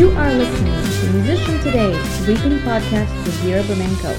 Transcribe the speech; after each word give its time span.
You 0.00 0.08
are 0.12 0.32
listening 0.32 0.72
to 0.72 1.12
Musician 1.12 1.60
Today, 1.60 1.90
weekly 2.26 2.56
podcast 2.60 3.14
with 3.22 3.34
Vera 3.42 3.62
Bermenko. 3.64 4.16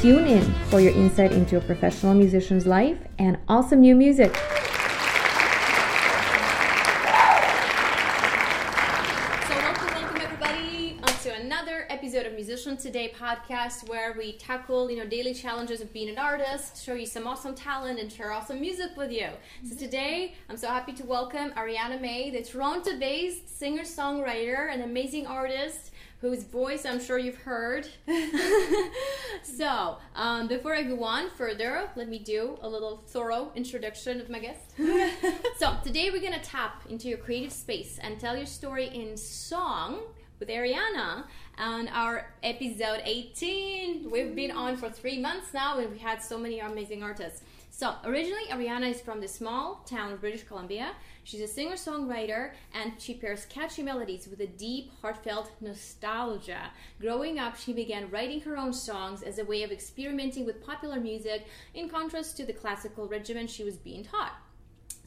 Tune 0.00 0.26
in 0.26 0.42
for 0.64 0.80
your 0.80 0.92
insight 0.94 1.30
into 1.30 1.56
a 1.56 1.60
professional 1.60 2.12
musician's 2.12 2.66
life 2.66 2.98
and 3.16 3.38
awesome 3.46 3.82
new 3.82 3.94
music. 3.94 4.34
So 4.34 4.42
welcome, 9.54 9.94
welcome 9.94 10.20
everybody 10.22 10.98
onto 11.04 11.30
another 11.40 11.86
episode 11.88 12.26
of 12.26 12.32
Musician 12.32 12.76
Today 12.76 13.06
podcast 13.36 13.88
where 13.88 14.14
we 14.16 14.32
tackle 14.32 14.90
you 14.90 14.96
know 14.96 15.06
daily 15.06 15.34
challenges 15.34 15.80
of 15.80 15.92
being 15.92 16.08
an 16.08 16.18
artist, 16.18 16.82
show 16.82 16.94
you 16.94 17.06
some 17.06 17.26
awesome 17.26 17.54
talent, 17.54 17.98
and 17.98 18.10
share 18.10 18.32
awesome 18.32 18.60
music 18.60 18.96
with 18.96 19.12
you. 19.12 19.28
So 19.68 19.76
today 19.76 20.34
I'm 20.48 20.56
so 20.56 20.68
happy 20.68 20.92
to 20.94 21.04
welcome 21.04 21.50
Arianna 21.52 22.00
Mae, 22.00 22.30
the 22.30 22.42
Toronto-based 22.42 23.58
singer-songwriter 23.58 24.72
and 24.72 24.82
amazing 24.82 25.26
artist 25.26 25.90
whose 26.20 26.44
voice 26.44 26.86
I'm 26.86 27.00
sure 27.00 27.18
you've 27.18 27.36
heard. 27.36 27.86
so 29.42 29.98
um, 30.14 30.48
before 30.48 30.74
I 30.74 30.82
go 30.82 31.04
on 31.04 31.28
further, 31.30 31.90
let 31.94 32.08
me 32.08 32.18
do 32.18 32.58
a 32.62 32.68
little 32.68 33.02
thorough 33.08 33.52
introduction 33.54 34.20
of 34.20 34.30
my 34.30 34.38
guest. 34.38 34.60
so 35.58 35.76
today 35.84 36.10
we're 36.10 36.22
gonna 36.22 36.42
tap 36.42 36.82
into 36.88 37.08
your 37.08 37.18
creative 37.18 37.52
space 37.52 37.98
and 38.02 38.18
tell 38.18 38.36
your 38.36 38.46
story 38.46 38.88
in 38.88 39.16
song 39.16 40.00
with 40.38 40.48
Arianna 40.48 41.24
on 41.58 41.88
our 41.88 42.26
episode 42.42 43.00
18. 43.04 44.10
We've 44.10 44.34
been 44.34 44.50
on 44.50 44.76
for 44.76 44.90
three 44.90 45.18
months 45.18 45.54
now 45.54 45.78
and 45.78 45.90
we 45.90 45.98
had 45.98 46.22
so 46.22 46.38
many 46.38 46.60
amazing 46.60 47.02
artists. 47.02 47.42
So, 47.70 47.94
originally, 48.04 48.44
Arianna 48.50 48.90
is 48.90 49.00
from 49.02 49.20
the 49.20 49.28
small 49.28 49.82
town 49.86 50.12
of 50.12 50.20
British 50.20 50.44
Columbia. 50.44 50.92
She's 51.24 51.42
a 51.42 51.46
singer 51.46 51.74
songwriter 51.74 52.52
and 52.72 52.92
she 52.98 53.14
pairs 53.14 53.44
catchy 53.46 53.82
melodies 53.82 54.28
with 54.28 54.40
a 54.40 54.46
deep, 54.46 54.92
heartfelt 55.02 55.50
nostalgia. 55.60 56.70
Growing 57.00 57.38
up, 57.38 57.56
she 57.56 57.72
began 57.72 58.10
writing 58.10 58.40
her 58.42 58.56
own 58.56 58.72
songs 58.72 59.22
as 59.22 59.38
a 59.38 59.44
way 59.44 59.62
of 59.62 59.72
experimenting 59.72 60.46
with 60.46 60.64
popular 60.64 61.00
music 61.00 61.46
in 61.74 61.88
contrast 61.88 62.36
to 62.38 62.46
the 62.46 62.52
classical 62.52 63.06
regimen 63.08 63.46
she 63.46 63.64
was 63.64 63.76
being 63.76 64.04
taught. 64.04 64.32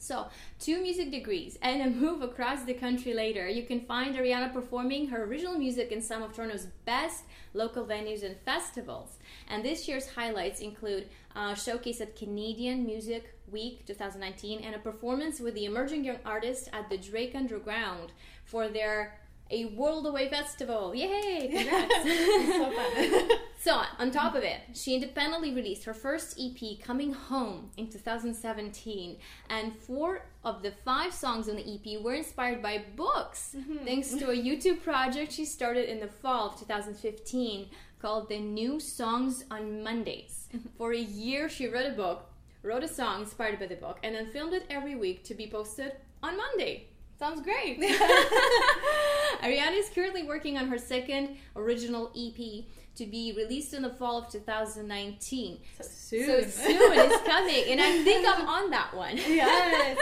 So, 0.00 0.28
two 0.58 0.80
music 0.80 1.10
degrees 1.10 1.58
and 1.60 1.82
a 1.82 1.90
move 1.90 2.22
across 2.22 2.64
the 2.64 2.72
country 2.72 3.12
later, 3.12 3.46
you 3.46 3.64
can 3.64 3.80
find 3.80 4.16
Arianna 4.16 4.50
performing 4.50 5.08
her 5.08 5.24
original 5.24 5.58
music 5.58 5.92
in 5.92 6.00
some 6.00 6.22
of 6.22 6.32
Toronto's 6.32 6.68
best 6.86 7.24
local 7.52 7.84
venues 7.84 8.24
and 8.24 8.36
festivals. 8.44 9.18
And 9.46 9.62
this 9.62 9.86
year's 9.86 10.08
highlights 10.08 10.60
include 10.60 11.08
a 11.36 11.54
showcase 11.54 12.00
at 12.00 12.16
Canadian 12.16 12.86
Music 12.86 13.34
Week 13.52 13.84
2019 13.86 14.60
and 14.60 14.74
a 14.74 14.78
performance 14.78 15.38
with 15.38 15.54
the 15.54 15.66
emerging 15.66 16.04
young 16.04 16.18
artists 16.24 16.68
at 16.72 16.88
the 16.88 16.96
Drake 16.96 17.34
Underground 17.34 18.12
for 18.44 18.68
their 18.68 19.19
a 19.50 19.66
World 19.66 20.06
Away 20.06 20.28
Festival. 20.28 20.94
Yay! 20.94 21.48
Congrats! 21.52 21.94
so. 23.26 23.36
So, 23.62 23.82
on 23.98 24.10
top 24.10 24.34
of 24.34 24.42
it, 24.42 24.62
she 24.72 24.94
independently 24.94 25.52
released 25.52 25.84
her 25.84 25.92
first 25.92 26.40
EP, 26.40 26.80
Coming 26.80 27.12
Home, 27.12 27.68
in 27.76 27.88
2017. 27.88 29.18
And 29.50 29.76
four 29.76 30.22
of 30.42 30.62
the 30.62 30.70
five 30.70 31.12
songs 31.12 31.46
on 31.46 31.56
the 31.56 31.74
EP 31.74 32.00
were 32.02 32.14
inspired 32.14 32.62
by 32.62 32.82
books, 32.96 33.54
mm-hmm. 33.54 33.84
thanks 33.84 34.14
to 34.14 34.30
a 34.30 34.34
YouTube 34.34 34.82
project 34.82 35.32
she 35.32 35.44
started 35.44 35.90
in 35.90 36.00
the 36.00 36.08
fall 36.08 36.48
of 36.48 36.58
2015 36.58 37.68
called 38.00 38.30
The 38.30 38.38
New 38.38 38.80
Songs 38.80 39.44
on 39.50 39.82
Mondays. 39.82 40.48
Mm-hmm. 40.56 40.68
For 40.78 40.94
a 40.94 40.98
year, 40.98 41.50
she 41.50 41.68
wrote 41.68 41.84
a 41.84 41.94
book, 41.94 42.30
wrote 42.62 42.82
a 42.82 42.88
song 42.88 43.20
inspired 43.20 43.58
by 43.58 43.66
the 43.66 43.76
book, 43.76 43.98
and 44.02 44.14
then 44.14 44.30
filmed 44.30 44.54
it 44.54 44.64
every 44.70 44.94
week 44.94 45.22
to 45.24 45.34
be 45.34 45.46
posted 45.46 45.92
on 46.22 46.38
Monday. 46.38 46.86
Sounds 47.20 47.40
great. 47.42 47.78
Arianna 49.42 49.76
is 49.76 49.90
currently 49.90 50.22
working 50.22 50.56
on 50.56 50.68
her 50.68 50.78
second 50.78 51.36
original 51.54 52.10
EP 52.16 52.64
to 52.96 53.06
be 53.06 53.34
released 53.36 53.74
in 53.74 53.82
the 53.82 53.90
fall 53.90 54.22
of 54.22 54.32
2019. 54.32 55.58
So 55.76 55.84
soon. 55.84 56.26
So 56.26 56.40
soon 56.48 56.92
it's 56.94 57.28
coming, 57.28 57.64
and 57.68 57.78
I 57.78 58.02
think 58.04 58.26
I'm 58.26 58.48
on 58.48 58.70
that 58.70 58.94
one. 58.94 59.16
yes. 59.18 59.98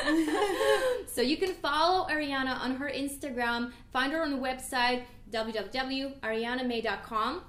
So 1.09 1.21
you 1.21 1.39
can 1.39 1.55
follow 1.55 2.07
Arianna 2.09 2.57
on 2.61 2.77
her 2.77 2.89
Instagram, 2.89 3.73
find 3.93 4.13
her 4.13 4.23
on 4.23 4.31
the 4.31 4.39
website 4.39 5.03
www.arianamay.com. 5.33 7.43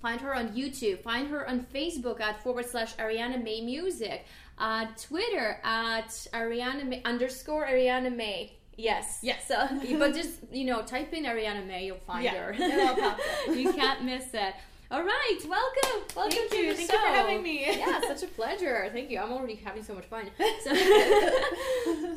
Find 0.00 0.20
her 0.20 0.32
on 0.32 0.50
YouTube. 0.50 1.02
Find 1.02 1.26
her 1.26 1.48
on 1.48 1.66
Facebook 1.74 2.20
at 2.20 2.40
forward 2.44 2.66
slash 2.66 2.94
Arianna 2.96 3.42
Mae 3.42 3.62
Music. 3.62 4.26
Uh, 4.56 4.86
Twitter 4.96 5.58
at 5.64 6.10
Arianna 6.32 6.86
Mae, 6.86 7.02
underscore 7.04 7.66
Arianna 7.66 8.14
Mae. 8.14 8.57
Yes. 8.78 9.18
Yes. 9.22 9.46
So, 9.46 9.68
but 9.98 10.14
just 10.14 10.38
you 10.52 10.64
know, 10.64 10.82
type 10.82 11.12
in 11.12 11.24
Arianna 11.24 11.66
Mae, 11.66 11.84
you'll 11.86 11.96
find 11.98 12.24
Yeah, 12.24 12.34
her. 12.44 12.54
it 12.56 12.88
all 12.88 12.94
pops 12.94 13.22
up. 13.48 13.56
you 13.56 13.72
can't 13.72 14.04
miss 14.04 14.32
it. 14.32 14.54
All 14.90 15.02
right, 15.02 15.38
welcome, 15.46 16.06
welcome 16.16 16.38
Thank 16.38 16.50
to 16.52 16.56
you. 16.56 16.74
Thank 16.74 16.90
show. 16.90 16.96
you 16.96 17.02
for 17.02 17.12
having 17.12 17.42
me. 17.42 17.66
Yeah, 17.76 18.00
such 18.08 18.22
a 18.22 18.26
pleasure. 18.26 18.88
Thank 18.90 19.10
you. 19.10 19.18
I'm 19.18 19.32
already 19.32 19.56
having 19.56 19.82
so 19.82 19.94
much 19.94 20.06
fun. 20.06 20.30
So, 20.64 20.74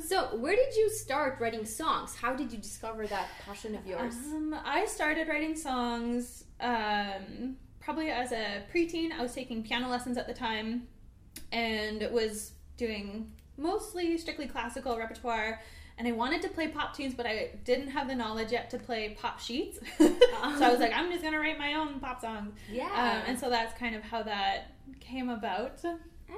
so, 0.08 0.38
where 0.38 0.56
did 0.56 0.74
you 0.78 0.90
start 0.90 1.38
writing 1.42 1.66
songs? 1.66 2.16
How 2.16 2.34
did 2.34 2.50
you 2.50 2.58
discover 2.58 3.06
that 3.08 3.28
passion 3.46 3.76
of 3.76 3.86
yours? 3.86 4.14
Um, 4.14 4.56
I 4.64 4.86
started 4.86 5.28
writing 5.28 5.58
songs 5.58 6.46
um, 6.62 7.58
probably 7.82 8.10
as 8.10 8.32
a 8.32 8.64
preteen. 8.74 9.12
I 9.12 9.22
was 9.22 9.34
taking 9.34 9.64
piano 9.64 9.90
lessons 9.90 10.18
at 10.18 10.28
the 10.28 10.34
time 10.34 10.84
and 11.52 12.08
was 12.14 12.54
doing 12.78 13.34
mostly 13.58 14.18
strictly 14.18 14.48
classical 14.48 14.98
repertoire. 14.98 15.60
And 15.98 16.08
I 16.08 16.12
wanted 16.14 16.42
to 16.44 16.50
play 16.50 16.68
pop 16.70 16.96
tunes, 16.96 17.14
but 17.14 17.26
I 17.28 17.52
didn't 17.64 17.90
have 17.90 18.08
the 18.08 18.16
knowledge 18.16 18.52
yet 18.52 18.70
to 18.72 18.80
play 18.80 19.16
pop 19.20 19.40
sheets. 19.40 19.80
so 19.98 20.16
I 20.42 20.70
was 20.70 20.80
like, 20.80 20.94
I'm 20.94 21.12
just 21.12 21.24
gonna 21.24 21.40
write 21.40 21.60
my 21.60 21.74
own 21.76 22.00
pop 22.00 22.22
songs. 22.22 22.54
Yeah. 22.72 22.86
Um, 22.86 23.24
and 23.28 23.40
so 23.40 23.50
that's 23.50 23.78
kind 23.78 23.96
of 23.96 24.02
how 24.02 24.24
that 24.24 24.72
came 25.00 25.30
about. 25.30 25.80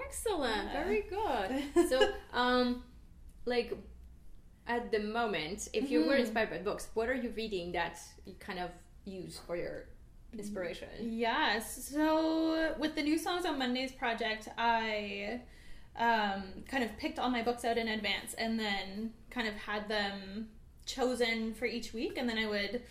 Excellent. 0.06 0.66
Yeah. 0.66 0.74
Very 0.74 1.02
good. 1.10 1.64
So, 1.90 2.12
um, 2.34 2.84
like 3.46 3.74
at 4.68 4.92
the 4.92 5.00
moment, 5.00 5.70
if 5.74 5.90
you 5.92 6.06
were 6.06 6.16
Mhm. 6.16 6.20
inspired 6.22 6.50
by 6.50 6.58
books, 6.60 6.88
what 6.94 7.08
are 7.10 7.14
you 7.16 7.30
reading 7.30 7.72
that 7.74 8.00
you 8.26 8.34
kind 8.40 8.60
of 8.60 8.70
use 9.06 9.40
for 9.46 9.56
your 9.56 9.86
inspiration? 10.34 10.90
Yes. 11.02 11.90
So 11.92 12.76
with 12.80 12.96
the 12.96 13.04
new 13.04 13.18
songs 13.18 13.46
on 13.46 13.60
Mondays 13.60 13.92
project, 13.92 14.48
I 14.58 15.42
um, 15.98 16.44
kind 16.68 16.84
of 16.84 16.98
picked 16.98 17.20
all 17.20 17.30
my 17.30 17.44
books 17.44 17.64
out 17.66 17.78
in 17.78 17.88
advance 17.88 18.34
and 18.36 18.60
then 18.60 19.12
kind 19.30 19.48
of 19.48 19.54
had 19.56 19.88
them 19.88 20.48
chosen 20.86 21.54
for 21.54 21.66
each 21.66 21.94
week, 21.94 22.18
and 22.18 22.28
then 22.28 22.38
I 22.38 22.48
would. 22.48 22.82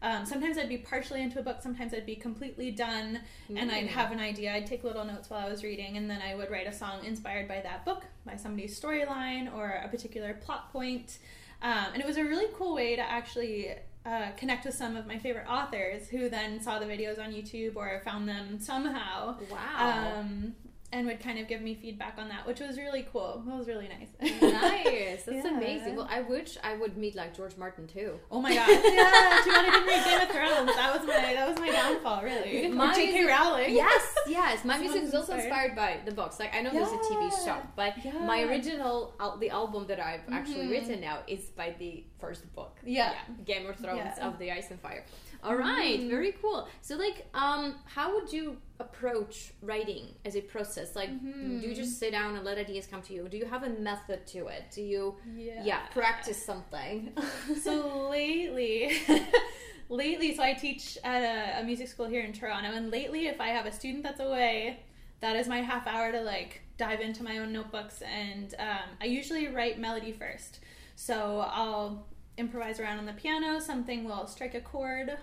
Um, 0.00 0.26
sometimes 0.26 0.58
I'd 0.58 0.68
be 0.68 0.78
partially 0.78 1.22
into 1.22 1.38
a 1.38 1.42
book, 1.44 1.62
sometimes 1.62 1.94
I'd 1.94 2.06
be 2.06 2.16
completely 2.16 2.72
done, 2.72 3.20
and 3.54 3.70
I'd 3.70 3.84
Mm. 3.84 3.88
have 3.90 4.10
an 4.10 4.18
idea. 4.18 4.52
I'd 4.52 4.66
take 4.66 4.82
little 4.82 5.04
notes 5.04 5.30
while 5.30 5.46
I 5.46 5.48
was 5.48 5.62
reading, 5.62 5.96
and 5.96 6.10
then 6.10 6.20
I 6.20 6.34
would 6.34 6.50
write 6.50 6.66
a 6.66 6.72
song 6.72 7.04
inspired 7.04 7.46
by 7.46 7.60
that 7.60 7.84
book, 7.84 8.04
by 8.26 8.34
somebody's 8.34 8.78
storyline 8.80 9.54
or 9.54 9.68
a 9.70 9.88
particular 9.88 10.34
plot 10.34 10.72
point. 10.72 11.18
Um, 11.62 11.86
and 11.92 12.00
it 12.02 12.06
was 12.06 12.16
a 12.16 12.24
really 12.24 12.46
cool 12.54 12.74
way 12.74 12.96
to 12.96 13.02
actually 13.02 13.70
uh, 14.04 14.32
connect 14.36 14.64
with 14.64 14.74
some 14.74 14.96
of 14.96 15.06
my 15.06 15.16
favorite 15.16 15.46
authors 15.48 16.08
who 16.08 16.28
then 16.28 16.60
saw 16.60 16.80
the 16.80 16.86
videos 16.86 17.20
on 17.20 17.32
YouTube 17.32 17.76
or 17.76 18.00
found 18.04 18.28
them 18.28 18.58
somehow. 18.58 19.36
Wow. 19.48 20.18
Um, 20.18 20.56
and 20.92 21.06
would 21.06 21.20
kind 21.20 21.38
of 21.38 21.48
give 21.48 21.62
me 21.62 21.74
feedback 21.74 22.14
on 22.18 22.28
that, 22.28 22.46
which 22.46 22.60
was 22.60 22.76
really 22.76 23.06
cool. 23.12 23.42
It 23.46 23.56
was 23.56 23.66
really 23.66 23.88
nice. 23.88 24.08
nice. 24.20 25.22
That's 25.26 25.44
Yeah. 25.46 25.56
amazing. 25.56 25.96
Well, 25.96 26.06
I 26.10 26.20
wish 26.20 26.58
I 26.62 26.76
would 26.76 26.96
meet 26.96 27.14
like 27.14 27.34
George 27.36 27.56
Martin 27.56 27.86
too. 27.86 28.18
Oh 28.30 28.40
my 28.40 28.54
god! 28.54 28.68
Yeah, 28.68 29.40
too 29.44 29.50
bad 29.50 29.66
I 29.66 29.70
didn't 29.70 29.86
read 29.86 30.04
Game 30.04 30.20
of 30.20 30.28
Thrones. 30.28 30.76
That 30.76 30.90
was 30.98 31.06
my 31.08 31.34
that 31.34 31.48
was 31.48 31.58
my 31.58 31.70
downfall, 31.70 32.22
really. 32.22 32.68
My 32.68 32.94
J.K. 32.94 33.24
Rowling. 33.26 33.74
Yes, 33.74 34.14
yes. 34.28 34.64
My 34.64 34.78
music 34.78 35.02
is 35.04 35.14
also 35.14 35.32
inspired. 35.34 35.70
inspired 35.72 35.76
by 35.76 36.00
the 36.04 36.12
books. 36.12 36.38
Like 36.38 36.54
I 36.54 36.60
know 36.62 36.70
there's 36.70 36.88
a 36.92 36.98
TV 36.98 37.30
show, 37.44 37.56
but 37.76 37.94
my 38.22 38.42
original 38.42 39.14
al- 39.18 39.38
the 39.38 39.50
album 39.50 39.86
that 39.88 39.98
I've 40.00 40.20
actually 40.30 40.66
Mhm. 40.66 40.70
written 40.70 41.00
now 41.00 41.18
is 41.26 41.40
by 41.56 41.74
the 41.78 42.04
first 42.20 42.52
book. 42.54 42.78
Yeah. 42.84 43.12
Game 43.44 43.66
of 43.66 43.76
Thrones 43.76 44.12
Yeah. 44.18 44.26
of 44.28 44.38
the 44.38 44.50
Ice 44.52 44.70
and 44.70 44.80
Fire. 44.80 45.04
All 45.42 45.56
right, 45.56 45.98
Mhm. 46.00 46.08
very 46.08 46.32
cool. 46.40 46.68
So 46.82 46.96
like, 46.96 47.26
um, 47.34 47.76
how 47.84 48.14
would 48.14 48.32
you 48.32 48.58
approach 48.78 49.52
writing 49.60 50.14
as 50.24 50.36
a 50.36 50.40
process? 50.40 50.94
Like, 50.94 51.10
Mhm. 51.10 51.60
do 51.60 51.66
you 51.68 51.74
just 51.74 51.98
sit 51.98 52.12
down 52.12 52.36
and 52.36 52.44
let 52.44 52.58
ideas 52.58 52.86
come 52.86 53.02
to 53.02 53.12
you? 53.12 53.28
Do 53.28 53.36
you 53.36 53.46
have 53.46 53.62
a 53.64 53.68
method 53.70 54.26
to 54.28 54.46
it? 54.46 54.64
Do 54.72 54.82
you, 54.82 55.16
Yeah. 55.34 55.64
yeah, 55.64 55.86
practice 55.88 56.44
something? 56.44 57.12
so 57.60 58.08
lately 58.08 58.92
lately 59.88 60.34
so 60.34 60.42
i 60.42 60.54
teach 60.54 60.96
at 61.04 61.22
a, 61.22 61.60
a 61.60 61.64
music 61.64 61.86
school 61.88 62.06
here 62.06 62.22
in 62.22 62.32
toronto 62.32 62.70
and 62.72 62.90
lately 62.90 63.26
if 63.26 63.40
i 63.40 63.48
have 63.48 63.66
a 63.66 63.72
student 63.72 64.02
that's 64.02 64.20
away 64.20 64.78
that 65.20 65.36
is 65.36 65.46
my 65.48 65.58
half 65.60 65.86
hour 65.86 66.10
to 66.12 66.20
like 66.22 66.62
dive 66.78 67.00
into 67.00 67.22
my 67.22 67.38
own 67.38 67.52
notebooks 67.52 68.00
and 68.02 68.54
um, 68.58 68.88
i 69.02 69.04
usually 69.04 69.48
write 69.48 69.78
melody 69.78 70.10
first 70.12 70.60
so 70.96 71.40
i'll 71.52 72.06
improvise 72.38 72.80
around 72.80 72.98
on 72.98 73.06
the 73.06 73.12
piano 73.12 73.60
something 73.60 74.04
will 74.04 74.26
strike 74.26 74.54
a 74.54 74.60
chord 74.60 75.16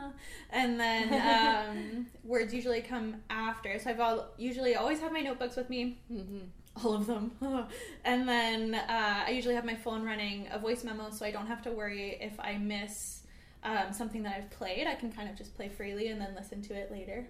and 0.50 0.78
then 0.78 1.66
um, 1.68 2.06
words 2.24 2.54
usually 2.54 2.80
come 2.80 3.16
after 3.30 3.78
so 3.78 3.90
i've 3.90 4.00
all, 4.00 4.28
usually 4.38 4.76
always 4.76 5.00
have 5.00 5.12
my 5.12 5.20
notebooks 5.20 5.56
with 5.56 5.68
me 5.68 5.98
hmm 6.08 6.38
all 6.82 6.94
of 6.94 7.06
them. 7.06 7.32
and 8.04 8.28
then 8.28 8.74
uh, 8.74 9.24
I 9.26 9.30
usually 9.30 9.54
have 9.54 9.64
my 9.64 9.74
phone 9.74 10.04
running 10.04 10.48
a 10.50 10.58
voice 10.58 10.84
memo 10.84 11.10
so 11.10 11.26
I 11.26 11.30
don't 11.30 11.46
have 11.46 11.62
to 11.62 11.70
worry 11.70 12.16
if 12.20 12.38
I 12.40 12.56
miss 12.56 13.22
um, 13.64 13.92
something 13.92 14.22
that 14.24 14.34
I've 14.36 14.50
played, 14.50 14.86
I 14.86 14.94
can 14.94 15.12
kind 15.12 15.28
of 15.28 15.36
just 15.36 15.54
play 15.54 15.68
freely 15.68 16.08
and 16.08 16.20
then 16.20 16.34
listen 16.34 16.62
to 16.62 16.74
it 16.74 16.90
later. 16.90 17.28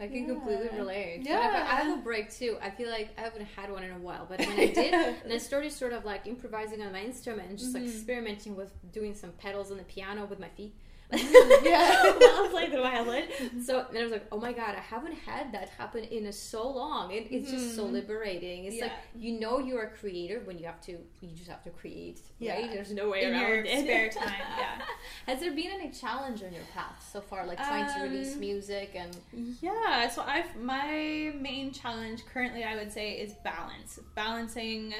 I 0.00 0.06
can 0.06 0.16
Yeah. 0.28 0.34
completely 0.34 0.68
relate. 0.78 1.22
Yeah. 1.24 1.38
Whenever 1.38 1.56
I 1.56 1.74
have 1.82 1.98
a 1.98 2.02
break 2.02 2.30
too. 2.32 2.56
I 2.62 2.70
feel 2.70 2.88
like 2.90 3.08
I 3.18 3.22
haven't 3.22 3.46
had 3.56 3.70
one 3.72 3.82
in 3.82 3.90
a 3.92 3.98
while, 3.98 4.26
but 4.28 4.38
when 4.40 4.58
I 4.58 4.66
did, 4.82 4.94
and 4.94 5.32
I 5.32 5.38
started 5.38 5.72
sort 5.72 5.92
of 5.92 6.04
like 6.04 6.26
improvising 6.26 6.80
on 6.82 6.92
my 6.92 7.00
instrument, 7.02 7.48
and 7.50 7.58
just 7.58 7.74
like 7.74 7.82
Mhm. 7.82 7.88
experimenting 7.94 8.54
with 8.56 8.70
doing 8.92 9.14
some 9.14 9.32
pedals 9.32 9.70
on 9.70 9.76
the 9.78 9.84
piano 9.84 10.24
with 10.26 10.38
my 10.38 10.48
feet. 10.50 10.74
Yeah. 11.62 12.12
while 12.18 12.48
playing 12.48 12.70
the 12.72 12.82
violin. 12.82 13.24
So 13.64 13.86
then 13.90 14.00
I 14.00 14.04
was 14.04 14.12
like, 14.12 14.26
oh 14.30 14.38
my 14.38 14.52
god, 14.52 14.74
I 14.76 14.80
haven't 14.80 15.14
had 15.14 15.52
that 15.52 15.70
happen 15.70 16.04
in 16.04 16.26
a 16.26 16.32
so 16.32 16.68
long. 16.68 17.10
It, 17.12 17.28
it's 17.30 17.50
just 17.50 17.74
so 17.74 17.86
Mhm. 17.86 17.92
liberating. 17.92 18.64
It's 18.66 18.80
like 18.80 18.92
you 19.16 19.40
know 19.40 19.58
you're 19.58 19.84
a 19.84 19.90
creator 19.90 20.40
when 20.44 20.58
you 20.58 20.66
have 20.66 20.80
to. 20.82 20.92
You 20.92 21.30
just 21.34 21.48
have 21.48 21.62
to 21.64 21.70
create. 21.70 22.20
Yeah. 22.38 22.54
Right? 22.60 22.70
There's 22.72 22.92
no 22.92 23.08
way 23.10 23.22
In 23.22 23.32
around 23.32 23.40
your 23.48 23.64
it. 23.64 23.80
spare 23.80 24.08
time, 24.22 24.34
yeah. 24.58 24.82
Has 25.26 25.40
there 25.40 25.52
been 25.52 25.70
any 25.72 25.90
challenge 25.90 26.42
on 26.42 26.52
your 26.52 26.64
path 26.74 27.08
so 27.12 27.20
far, 27.20 27.46
like 27.46 27.58
trying 27.58 27.86
to 27.94 28.02
release 28.02 28.34
Um, 28.34 28.40
music 28.40 28.90
and? 28.94 29.16
Yeah, 29.62 30.08
so 30.10 30.22
I've 30.22 30.56
my 30.56 31.32
main 31.40 31.72
challenge 31.72 32.24
currently 32.26 32.64
I 32.64 32.76
would 32.76 32.92
say 32.92 33.12
is 33.14 33.32
balance. 33.44 33.98
Balancing 34.14 34.94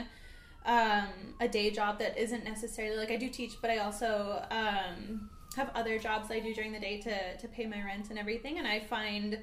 um, 0.65 1.09
a 1.41 1.49
day 1.49 1.71
job 1.71 1.99
that 1.99 2.19
isn't 2.19 2.45
necessarily 2.45 2.97
like 2.97 3.11
I 3.11 3.17
do 3.17 3.29
teach, 3.29 3.53
but 3.61 3.71
I 3.71 3.79
also 3.79 4.43
um, 4.51 5.31
have 5.57 5.71
other 5.75 5.99
jobs 5.99 6.31
I 6.31 6.41
do 6.41 6.53
during 6.55 6.73
the 6.73 6.81
day 6.81 7.01
to 7.03 7.37
to 7.39 7.49
pay 7.49 7.67
my 7.67 7.83
rent 7.83 8.11
and 8.11 8.19
everything, 8.19 8.59
and 8.59 8.67
I 8.67 8.81
find 8.81 9.39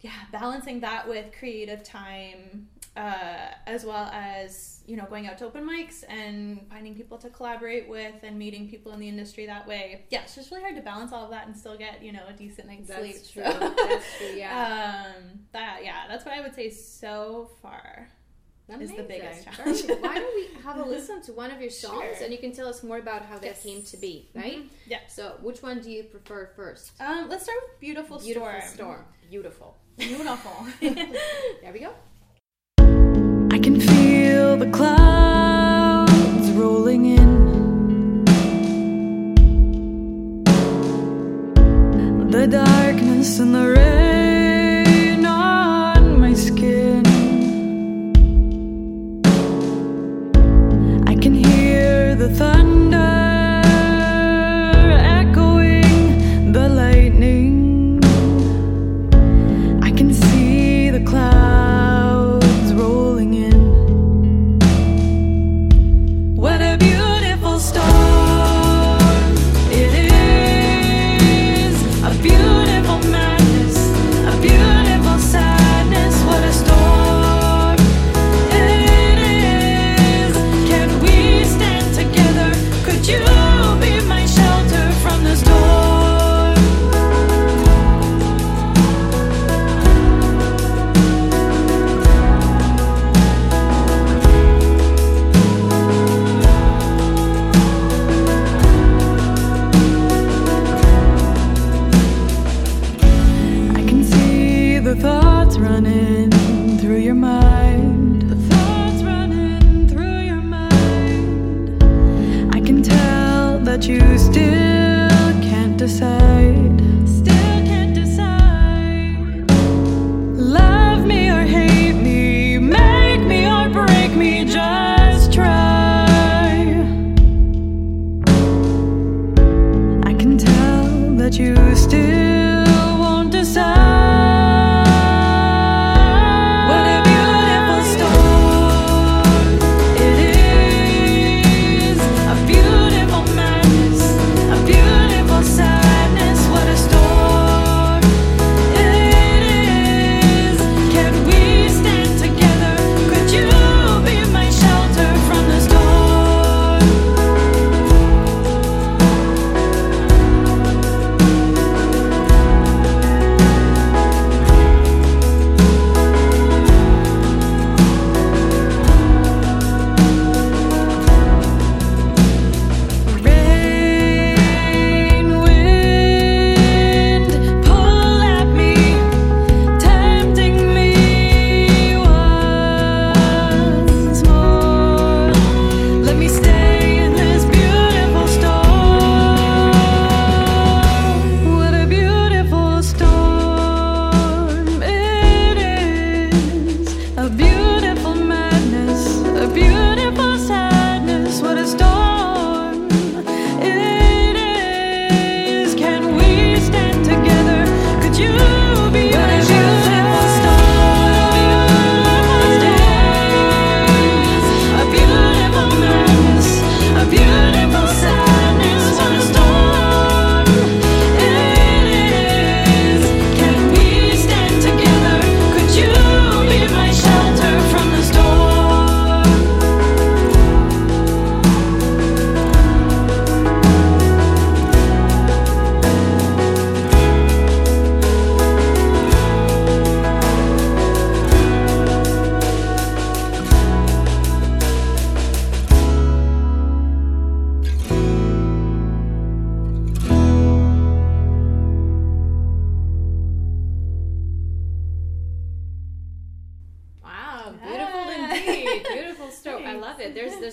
yeah 0.00 0.12
balancing 0.30 0.80
that 0.80 1.08
with 1.08 1.26
creative 1.38 1.82
time 1.82 2.68
uh, 2.96 3.48
as 3.66 3.84
well 3.84 4.08
as 4.12 4.80
you 4.86 4.96
know 4.96 5.04
going 5.06 5.26
out 5.26 5.36
to 5.38 5.44
open 5.44 5.64
mics 5.68 6.04
and 6.08 6.64
finding 6.70 6.94
people 6.94 7.18
to 7.18 7.28
collaborate 7.30 7.88
with 7.88 8.14
and 8.22 8.38
meeting 8.38 8.68
people 8.68 8.92
in 8.92 9.00
the 9.00 9.08
industry 9.08 9.44
that 9.46 9.66
way 9.66 10.04
yeah 10.10 10.22
it's 10.22 10.36
just 10.36 10.50
really 10.52 10.62
hard 10.62 10.76
to 10.76 10.82
balance 10.82 11.12
all 11.12 11.24
of 11.24 11.30
that 11.30 11.46
and 11.48 11.56
still 11.56 11.76
get 11.76 12.00
you 12.02 12.12
know 12.12 12.22
a 12.28 12.32
decent 12.32 12.68
night's 12.68 12.86
sleep 12.94 13.14
That's 13.14 13.30
true. 13.32 13.42
so- 13.44 13.58
That's 13.58 14.06
true. 14.18 14.36
Yeah. 14.36 15.12
um 15.16 15.40
that 15.52 15.80
yeah 15.84 16.04
that's 16.08 16.24
what 16.24 16.32
i 16.34 16.40
would 16.40 16.54
say 16.54 16.70
so 16.70 17.50
far 17.60 18.08
is 18.68 18.90
the 18.94 19.02
biggest 19.02 19.46
Amazing. 19.46 19.52
challenge. 19.54 19.80
Perfect. 19.86 20.02
Why 20.02 20.14
don't 20.16 20.34
we 20.34 20.48
have 20.64 20.76
a 20.78 20.84
listen 20.84 21.22
to 21.22 21.32
one 21.32 21.50
of 21.50 21.60
your 21.60 21.70
songs 21.70 22.02
Sure. 22.16 22.24
and 22.24 22.32
you 22.32 22.38
can 22.38 22.52
tell 22.52 22.68
us 22.68 22.82
more 22.82 22.98
about 22.98 23.22
how 23.22 23.38
that 23.38 23.62
came 23.62 23.82
to 23.84 23.96
be, 23.96 24.28
right? 24.34 24.58
Mhm. 24.58 24.68
Yeah. 24.86 24.98
So, 25.08 25.22
which 25.42 25.62
one 25.62 25.80
do 25.80 25.90
you 25.90 26.02
prefer 26.04 26.50
first? 26.54 26.92
um 27.00 27.28
let's 27.28 27.44
start 27.44 27.58
with 27.62 27.80
beautiful, 27.80 28.18
Beautiful 28.18 28.48
storm 28.48 28.74
storm. 28.74 29.04
Beautiful. 29.30 29.76
beautiful 29.96 30.66
There 31.62 31.72
we 31.72 31.80
go. 31.80 31.92
I 33.56 33.58
can 33.58 33.80
feel 33.80 34.56
the 34.56 34.70
clouds 34.70 36.50
rolling 36.52 37.06
in. 37.16 37.28
The 42.30 42.46
darkness 42.46 43.38
and 43.40 43.54
the 43.54 43.66
rain 43.74 44.07
hear 52.36 52.57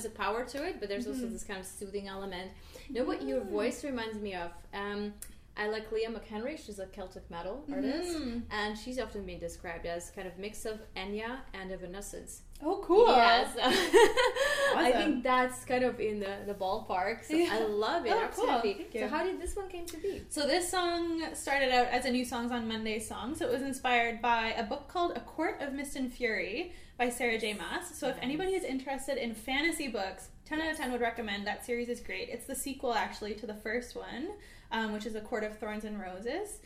power 0.10 0.44
to 0.46 0.64
it, 0.66 0.80
but 0.80 0.90
there's 0.90 1.08
also 1.08 1.28
this 1.28 1.44
kind 1.44 1.60
of 1.60 1.66
soothing 1.66 2.08
element. 2.08 2.52
You 2.90 2.96
know 3.02 3.06
what 3.06 3.22
your 3.24 3.42
voice 3.42 3.84
reminds 3.84 4.20
me 4.20 4.36
of? 4.36 4.52
Um, 4.74 5.14
I 5.58 5.68
like 5.68 5.92
Leah 5.92 6.10
McHenry. 6.10 6.58
She's 6.64 6.80
a 6.80 6.86
Celtic 6.88 7.30
metal 7.32 7.64
artist, 7.72 8.18
and 8.52 8.78
she's 8.78 9.00
often 9.00 9.26
been 9.26 9.40
described 9.40 9.86
as 9.86 10.10
kind 10.12 10.28
of 10.28 10.38
mix 10.38 10.66
of 10.66 10.80
Enya 10.98 11.38
and 11.54 11.72
Evanescence. 11.72 12.42
Oh, 12.64 12.82
cool. 12.84 13.08
Yeah, 13.08 13.48
so 13.54 13.60
I 13.62 14.92
think 14.96 15.24
that's 15.24 15.66
kind 15.66 15.84
of 15.84 16.00
in 16.00 16.20
the, 16.20 16.38
the 16.48 16.54
ballpark. 16.54 17.26
So 17.26 17.36
Yeah. 17.36 17.50
I 17.52 17.60
love 17.66 18.06
it. 18.06 18.14
Oh, 18.14 18.28
cool. 18.34 18.50
absolutely. 18.50 18.88
So 19.00 19.08
how 19.08 19.24
did 19.24 19.42
this 19.42 19.56
one 19.56 19.68
came 19.68 19.86
to 19.88 19.98
be? 19.98 20.24
So 20.30 20.48
this 20.48 20.70
song 20.72 21.24
started 21.34 21.72
out 21.72 21.88
as 21.88 22.06
a 22.06 22.10
new 22.12 22.26
songs 22.26 22.52
on 22.52 22.68
Monday 22.68 23.00
song. 23.00 23.36
So 23.36 23.46
it 23.46 23.52
was 23.52 23.62
inspired 23.62 24.22
by 24.22 24.54
a 24.58 24.64
book 24.64 24.88
called 24.88 25.12
A 25.16 25.20
Court 25.20 25.58
of 25.62 25.74
Mist 25.74 25.96
and 25.96 26.12
Fury 26.12 26.74
by 26.98 27.10
Sarah 27.10 27.38
J. 27.38 27.54
Maas. 27.54 27.94
So 27.94 28.08
if 28.08 28.16
anybody 28.22 28.54
is 28.54 28.64
interested 28.64 29.18
in 29.18 29.36
fantasy 29.36 29.88
books, 29.90 30.30
10 30.46 30.62
out 30.62 30.72
of 30.72 30.78
10 30.78 30.92
would 30.92 31.02
recommend. 31.02 31.46
That 31.46 31.66
series 31.66 31.90
is 31.90 32.00
great. 32.00 32.30
It's 32.30 32.46
the 32.46 32.56
sequel 32.56 32.94
actually 32.94 33.34
to 33.36 33.46
the 33.46 33.56
first 33.56 33.96
one, 33.96 34.30
um, 34.72 34.94
which 34.94 35.06
is 35.06 35.16
A 35.16 35.22
Court 35.22 35.44
of 35.44 35.58
Thorns 35.60 35.84
and 35.84 36.00
Roses. 36.00 36.60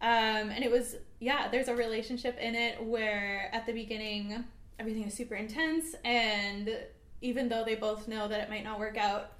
Um, 0.00 0.50
and 0.50 0.62
it 0.64 0.70
was, 0.70 0.96
yeah, 1.20 1.48
there's 1.48 1.68
a 1.68 1.74
relationship 1.74 2.38
in 2.38 2.54
it 2.54 2.82
where 2.84 3.50
at 3.52 3.66
the 3.66 3.72
beginning 3.72 4.44
everything 4.78 5.04
is 5.04 5.14
super 5.14 5.34
intense, 5.34 5.94
and 6.04 6.76
even 7.20 7.48
though 7.48 7.64
they 7.64 7.74
both 7.74 8.06
know 8.08 8.28
that 8.28 8.40
it 8.40 8.48
might 8.50 8.64
not 8.64 8.78
work 8.78 8.96
out, 8.96 9.32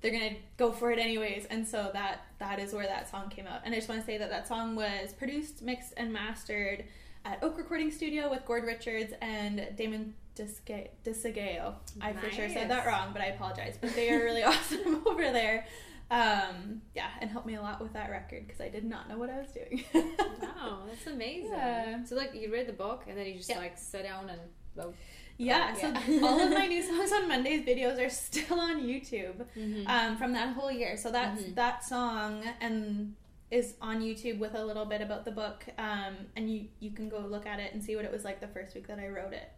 they're 0.00 0.10
gonna 0.12 0.36
go 0.56 0.72
for 0.72 0.90
it 0.90 0.98
anyways. 0.98 1.46
And 1.46 1.66
so 1.66 1.90
that 1.94 2.26
that 2.38 2.58
is 2.58 2.72
where 2.74 2.86
that 2.86 3.08
song 3.10 3.28
came 3.30 3.46
out. 3.46 3.60
And 3.64 3.74
I 3.74 3.78
just 3.78 3.88
want 3.88 4.00
to 4.00 4.06
say 4.06 4.18
that 4.18 4.30
that 4.30 4.46
song 4.46 4.74
was 4.76 5.12
produced, 5.14 5.62
mixed, 5.62 5.94
and 5.96 6.12
mastered 6.12 6.84
at 7.24 7.42
Oak 7.42 7.56
Recording 7.56 7.90
Studio 7.90 8.28
with 8.28 8.44
Gord 8.44 8.64
Richards 8.64 9.14
and 9.22 9.66
Damon 9.76 10.14
Disga- 10.36 10.88
Disageo. 11.06 11.74
I 12.02 12.12
for 12.12 12.30
sure 12.30 12.48
said 12.50 12.68
that 12.70 12.84
wrong, 12.86 13.10
but 13.14 13.22
I 13.22 13.26
apologize. 13.26 13.78
But 13.80 13.94
they 13.94 14.10
are 14.10 14.22
really 14.22 14.42
awesome 14.44 15.02
over 15.06 15.22
there. 15.22 15.66
Um, 16.10 16.82
yeah, 16.94 17.08
and 17.20 17.30
helped 17.30 17.46
me 17.46 17.54
a 17.54 17.62
lot 17.62 17.80
with 17.80 17.94
that 17.94 18.10
record 18.10 18.46
because 18.46 18.60
I 18.60 18.68
did 18.68 18.84
not 18.84 19.08
know 19.08 19.16
what 19.16 19.30
I 19.30 19.38
was 19.38 19.52
doing. 19.52 19.84
Wow, 20.42 20.80
that's 20.86 21.06
amazing. 21.06 21.50
Yeah. 21.50 22.04
So 22.04 22.14
like 22.14 22.34
you 22.34 22.50
read 22.52 22.66
the 22.66 22.72
book 22.72 23.04
and 23.08 23.18
then 23.18 23.26
you 23.26 23.34
just 23.34 23.48
Yeah. 23.50 23.58
like 23.58 23.76
sat 23.76 24.04
down 24.04 24.28
and 24.30 24.40
wrote. 24.76 24.94
Yeah, 25.36 25.74
Yeah. 25.76 26.00
so 26.06 26.26
all 26.26 26.40
of 26.40 26.50
my 26.50 26.66
new 26.66 26.82
songs 26.82 27.10
on 27.12 27.26
Mondays 27.28 27.64
videos 27.66 27.98
are 28.04 28.08
still 28.10 28.60
on 28.60 28.82
YouTube 28.82 29.44
Mm-hmm. 29.56 29.86
um, 29.88 30.16
from 30.16 30.32
that 30.34 30.54
whole 30.54 30.70
year. 30.70 30.96
So 30.96 31.10
that's 31.10 31.42
Mhm. 31.42 31.54
that 31.56 31.84
song 31.84 32.44
and 32.60 33.14
is 33.50 33.74
on 33.80 34.00
YouTube 34.00 34.38
with 34.38 34.54
a 34.54 34.64
little 34.64 34.84
bit 34.84 35.00
about 35.00 35.24
the 35.24 35.30
book, 35.30 35.64
um, 35.78 36.14
and 36.36 36.50
you 36.52 36.68
you 36.80 36.90
can 36.92 37.08
go 37.08 37.18
look 37.18 37.46
at 37.46 37.58
it 37.60 37.72
and 37.72 37.82
see 37.82 37.94
what 37.96 38.04
it 38.04 38.12
was 38.12 38.24
like 38.24 38.40
the 38.40 38.48
first 38.48 38.74
week 38.74 38.86
that 38.86 38.98
I 38.98 39.08
wrote 39.08 39.32
it. 39.32 39.48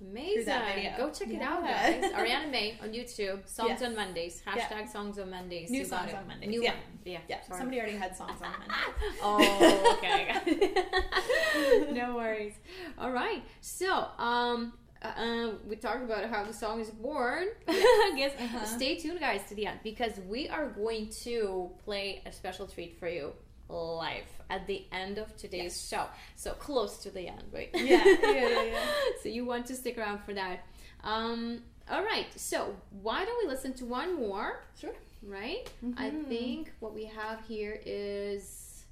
Amazing. 0.00 0.92
Go 0.96 1.10
check 1.10 1.28
it 1.28 1.42
out, 1.42 1.62
guys. 1.64 2.12
Arianna 2.12 2.50
Mae 2.50 2.78
on 2.82 2.90
YouTube. 2.90 3.46
Songs 3.48 3.68
Yes. 3.70 3.82
on 3.82 3.96
Mondays. 3.96 4.42
Hashtag 4.46 4.88
songs 4.90 5.18
on 5.18 5.30
Mondays. 5.30 5.70
New 5.70 5.80
You 5.80 5.84
songs 5.84 6.12
on 6.14 6.26
Mondays. 6.28 6.48
New 6.50 6.62
Yeah. 6.62 6.70
one. 6.70 6.80
Yeah. 7.04 7.18
Yeah, 7.28 7.40
sorry. 7.42 7.58
somebody 7.58 7.80
already 7.80 7.96
had 7.96 8.16
songs 8.16 8.40
on 8.40 8.52
Monday. 8.60 8.74
oh, 9.22 9.94
okay. 9.98 11.92
no 11.92 12.14
worries. 12.14 12.54
All 12.96 13.10
right. 13.10 13.42
So, 13.60 14.06
um, 14.18 14.72
uh, 15.02 15.06
uh, 15.06 15.50
we 15.68 15.76
talked 15.76 16.02
about 16.04 16.28
how 16.30 16.44
the 16.44 16.52
song 16.52 16.80
is 16.80 16.90
born. 16.90 17.46
I 17.66 18.12
guess. 18.16 18.32
Uh-huh. 18.40 18.64
Stay 18.66 18.96
tuned, 18.96 19.20
guys, 19.20 19.42
to 19.48 19.54
the 19.54 19.66
end 19.66 19.80
because 19.82 20.12
we 20.28 20.48
are 20.48 20.68
going 20.68 21.10
to 21.24 21.70
play 21.84 22.22
a 22.26 22.32
special 22.32 22.66
treat 22.66 22.98
for 23.00 23.08
you 23.08 23.32
live 23.68 24.24
at 24.50 24.66
the 24.66 24.86
end 24.92 25.18
of 25.18 25.36
today's 25.36 25.88
show. 25.88 26.04
So 26.36 26.52
close 26.52 26.98
to 26.98 27.10
the 27.10 27.28
end, 27.28 27.44
right? 27.52 27.70
Yeah, 27.74 28.04
yeah, 28.04 28.18
yeah, 28.22 28.62
yeah. 28.64 28.86
so 29.22 29.28
you 29.28 29.44
want 29.44 29.66
to 29.66 29.74
stick 29.74 29.98
around 29.98 30.20
for 30.24 30.34
that. 30.34 30.60
Um, 31.04 31.62
all 31.90 32.04
right. 32.04 32.26
So 32.36 32.74
why 33.02 33.24
don't 33.24 33.44
we 33.44 33.48
listen 33.50 33.72
to 33.74 33.84
one 33.84 34.16
more? 34.16 34.64
Sure. 34.80 34.94
Right. 35.22 35.68
I 35.96 36.10
think 36.10 36.72
what 36.80 36.94
we 36.94 37.04
have 37.04 37.40
here 37.46 37.80
is 37.84 38.84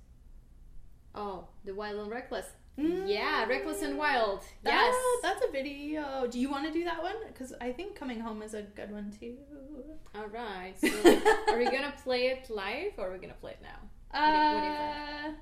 oh, 1.14 1.47
the 1.64 1.75
Wild 1.75 2.00
and 2.00 2.11
Reckless. 2.11 2.47
Yeah, 2.78 3.47
Reckless 3.47 3.80
and 3.83 3.97
Wild. 3.97 4.42
Yes. 4.62 4.95
that's 5.23 5.42
a 5.42 5.50
video. 5.50 6.26
Do 6.26 6.38
you 6.38 6.50
want 6.50 6.66
to 6.66 6.73
do 6.73 6.85
that 6.85 7.02
one? 7.02 7.14
Because 7.26 7.54
I 7.61 7.73
think 7.73 7.95
Coming 7.95 8.21
Home 8.21 8.42
is 8.42 8.52
a 8.52 8.62
good 8.62 8.90
one 8.90 9.12
too. 9.18 9.37
All 10.14 10.26
right. 10.26 10.75
So 10.78 10.88
are 11.49 11.59
we 11.59 11.64
gonna 11.64 11.95
play 12.04 12.26
it 12.26 12.50
live 12.50 12.92
or 12.99 13.09
are 13.09 13.12
we 13.12 13.18
gonna 13.18 13.35
play 13.40 13.52
it 13.52 13.62
now? 13.62 13.78
Uh, 14.13 14.19
what 14.19 14.61
do 14.61 14.67
you 14.67 14.75
think? 14.75 15.37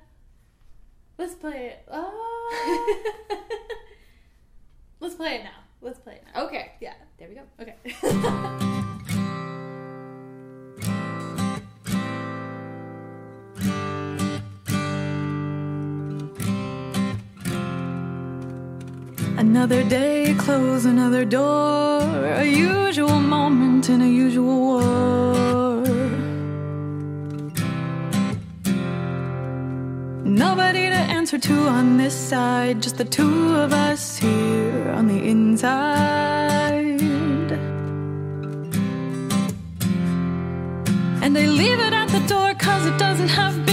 let's 1.17 1.33
play 1.35 1.67
it. 1.67 1.85
Uh, 1.89 2.11
let's 4.99 5.15
play 5.15 5.35
it 5.35 5.43
now. 5.43 5.51
Let's 5.81 5.99
play 5.99 6.15
it 6.15 6.23
now. 6.33 6.43
Okay. 6.45 6.71
Yeah. 6.79 6.93
There 7.17 7.29
we 7.29 7.35
go. 7.35 7.41
Okay. 7.59 7.75
Another 19.37 19.83
day, 19.83 20.33
close 20.37 20.85
another 20.85 21.25
door. 21.25 22.01
A 22.01 22.45
usual 22.45 23.19
moment 23.19 23.89
in 23.89 24.01
a 24.01 24.07
usual 24.07 24.59
war. 24.59 25.54
Nobody 30.57 30.87
to 30.87 30.95
answer 30.95 31.37
to 31.37 31.53
on 31.67 31.97
this 31.97 32.15
side, 32.15 32.81
just 32.81 32.95
the 32.95 33.03
two 33.03 33.55
of 33.55 33.73
us 33.73 34.15
here 34.15 34.89
on 34.91 35.05
the 35.05 35.21
inside. 35.21 37.01
And 41.21 41.35
they 41.35 41.47
leave 41.47 41.81
it 41.81 41.91
at 41.91 42.07
the 42.07 42.25
door 42.25 42.53
cause 42.53 42.85
it 42.85 42.97
doesn't 42.97 43.27
have 43.27 43.64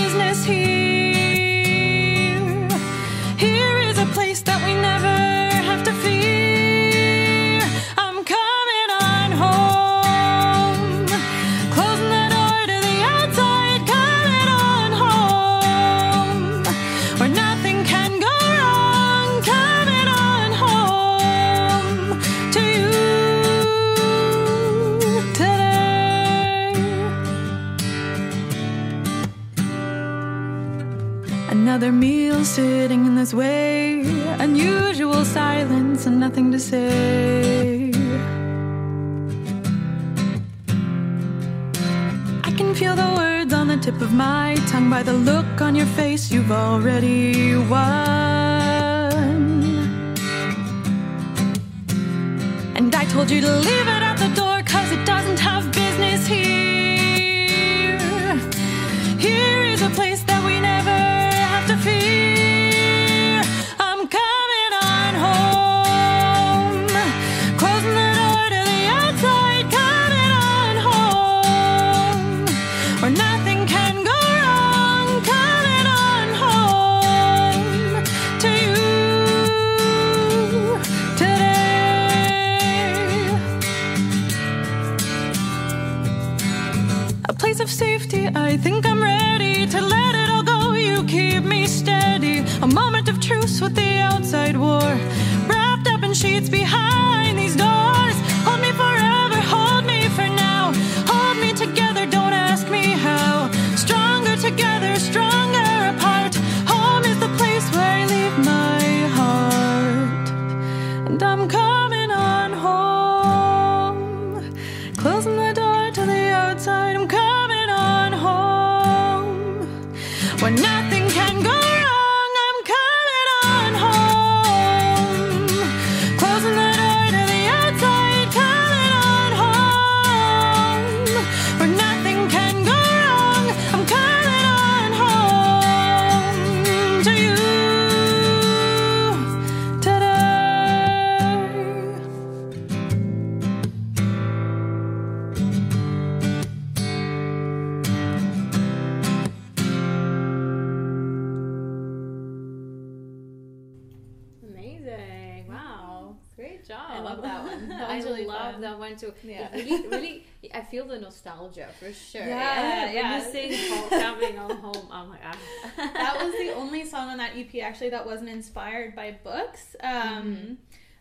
love 157.23 157.45
that 157.45 157.45
one. 157.45 157.69
That 157.79 157.91
I 157.91 157.99
really 157.99 158.26
love 158.26 158.52
fun. 158.52 158.61
that 158.62 158.79
one 158.79 158.97
too. 158.97 159.12
Yeah. 159.23 159.49
It 159.55 159.64
really, 159.64 159.88
really, 159.88 160.26
I 160.55 160.62
feel 160.62 160.87
the 160.87 160.99
nostalgia 160.99 161.69
for 161.79 161.93
sure. 161.93 162.26
Yeah, 162.26 162.87
when 162.87 162.95
yeah. 162.95 163.25
you 163.25 163.33
sing 163.33 163.71
home, 163.71 163.88
"Coming 163.91 164.38
on 164.38 164.57
Home," 164.57 164.88
I'm 164.91 165.11
like, 165.11 165.21
ah. 165.25 165.37
that 165.76 166.17
was 166.23 166.33
the 166.33 166.52
only 166.55 166.85
song 166.85 167.09
on 167.09 167.19
that 167.19 167.33
EP 167.37 167.55
actually 167.62 167.91
that 167.91 168.05
wasn't 168.05 168.31
inspired 168.31 168.95
by 168.95 169.19
books. 169.25 169.76
Um, 169.83 169.93
Mm-hmm. 170.23 170.55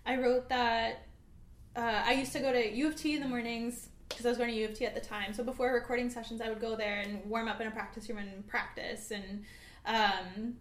I 0.06 0.18
wrote 0.18 0.50
that. 0.50 1.06
Uh, 1.76 2.02
I 2.06 2.14
used 2.14 2.34
to 2.34 2.40
go 2.40 2.52
to 2.52 2.74
U 2.76 2.88
of 2.88 2.96
T 2.96 3.16
in 3.16 3.22
the 3.22 3.28
mornings 3.28 3.90
because 4.10 4.26
I 4.26 4.30
was 4.30 4.38
going 4.38 4.50
to 4.50 4.56
U 4.56 4.66
of 4.66 4.74
T 4.74 4.86
at 4.86 4.94
the 4.96 5.02
time. 5.02 5.34
So 5.34 5.44
before 5.44 5.74
recording 5.74 6.10
sessions, 6.10 6.42
I 6.42 6.50
would 6.50 6.60
go 6.60 6.76
there 6.76 7.00
and 7.00 7.24
warm 7.26 7.48
up 7.48 7.62
in 7.62 7.68
a 7.68 7.72
practice 7.72 8.10
room 8.10 8.18
and 8.18 8.46
practice. 8.48 9.12
And 9.12 9.44
um, 9.86 10.56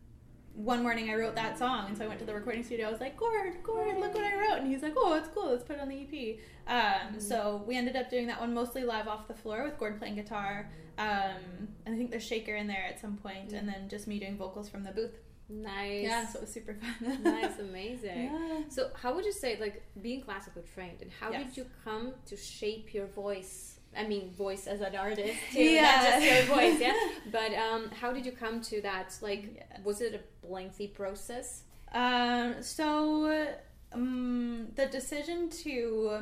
one 0.54 0.82
morning, 0.82 1.10
I 1.10 1.14
wrote 1.14 1.34
that 1.36 1.58
song, 1.58 1.86
and 1.88 1.96
so 1.96 2.04
I 2.04 2.08
went 2.08 2.20
to 2.20 2.26
the 2.26 2.34
recording 2.34 2.62
studio. 2.64 2.88
I 2.88 2.90
was 2.90 3.00
like, 3.00 3.16
"Gord, 3.16 3.54
Gord, 3.62 3.98
look 3.98 4.14
what 4.14 4.24
I 4.24 4.34
wrote!" 4.36 4.58
And 4.58 4.66
he's 4.66 4.82
like, 4.82 4.94
"Oh, 4.96 5.14
it's 5.14 5.28
cool. 5.28 5.50
Let's 5.50 5.62
put 5.64 5.76
it 5.76 5.80
on 5.82 5.88
the 5.88 6.02
EP." 6.02 6.38
Um, 6.66 7.20
So 7.20 7.64
we 7.66 7.76
ended 7.76 7.96
up 7.96 8.10
doing 8.10 8.26
that 8.26 8.40
one 8.40 8.52
mostly 8.52 8.84
live 8.84 9.08
off 9.08 9.28
the 9.28 9.34
floor 9.34 9.64
with 9.64 9.78
Gord 9.78 9.98
playing 9.98 10.16
guitar. 10.16 10.70
Um, 10.98 11.68
and 11.86 11.94
I 11.94 11.96
think 11.96 12.10
there's 12.10 12.26
shaker 12.26 12.56
in 12.56 12.66
there 12.66 12.84
at 12.86 13.00
some 13.00 13.16
point, 13.16 13.52
and 13.52 13.66
then 13.68 13.88
just 13.88 14.06
me 14.06 14.18
doing 14.18 14.36
vocals 14.36 14.68
from 14.68 14.82
the 14.82 14.90
booth. 14.92 15.18
nice. 15.48 16.02
Yeah, 16.04 16.26
so 16.28 16.38
it 16.38 16.42
was 16.42 16.52
super 16.52 16.74
fun. 16.74 17.22
nice, 17.24 17.58
amazing. 17.58 18.24
Yeah. 18.32 18.60
So, 18.68 18.90
how 18.94 19.14
would 19.14 19.24
you 19.24 19.32
say, 19.32 19.58
like, 19.58 19.82
being 20.02 20.20
classically 20.20 20.62
trained, 20.74 21.00
and 21.02 21.10
how 21.10 21.32
Yes. 21.32 21.44
did 21.48 21.56
you 21.56 21.66
come 21.84 22.14
to 22.26 22.36
shape 22.36 22.92
your 22.94 23.06
voice? 23.06 23.79
I 23.96 24.06
mean, 24.06 24.30
voice 24.32 24.66
as 24.66 24.80
an 24.80 24.94
artist, 24.94 25.36
too, 25.52 25.62
Yeah. 25.62 25.82
not 25.82 26.04
just 26.04 26.24
your 26.48 26.56
voice, 26.56 26.80
yeah. 26.80 26.94
But 27.32 27.52
um, 27.54 27.90
how 27.90 28.12
did 28.12 28.24
you 28.24 28.32
come 28.32 28.60
to 28.62 28.80
that? 28.82 29.16
Like, 29.20 29.66
was 29.84 30.00
it 30.00 30.14
a 30.14 30.46
lengthy 30.46 30.86
process? 30.88 31.62
Um, 31.92 32.62
so 32.62 33.46
um, 33.92 34.68
the 34.76 34.86
decision 34.86 35.50
to 35.64 36.20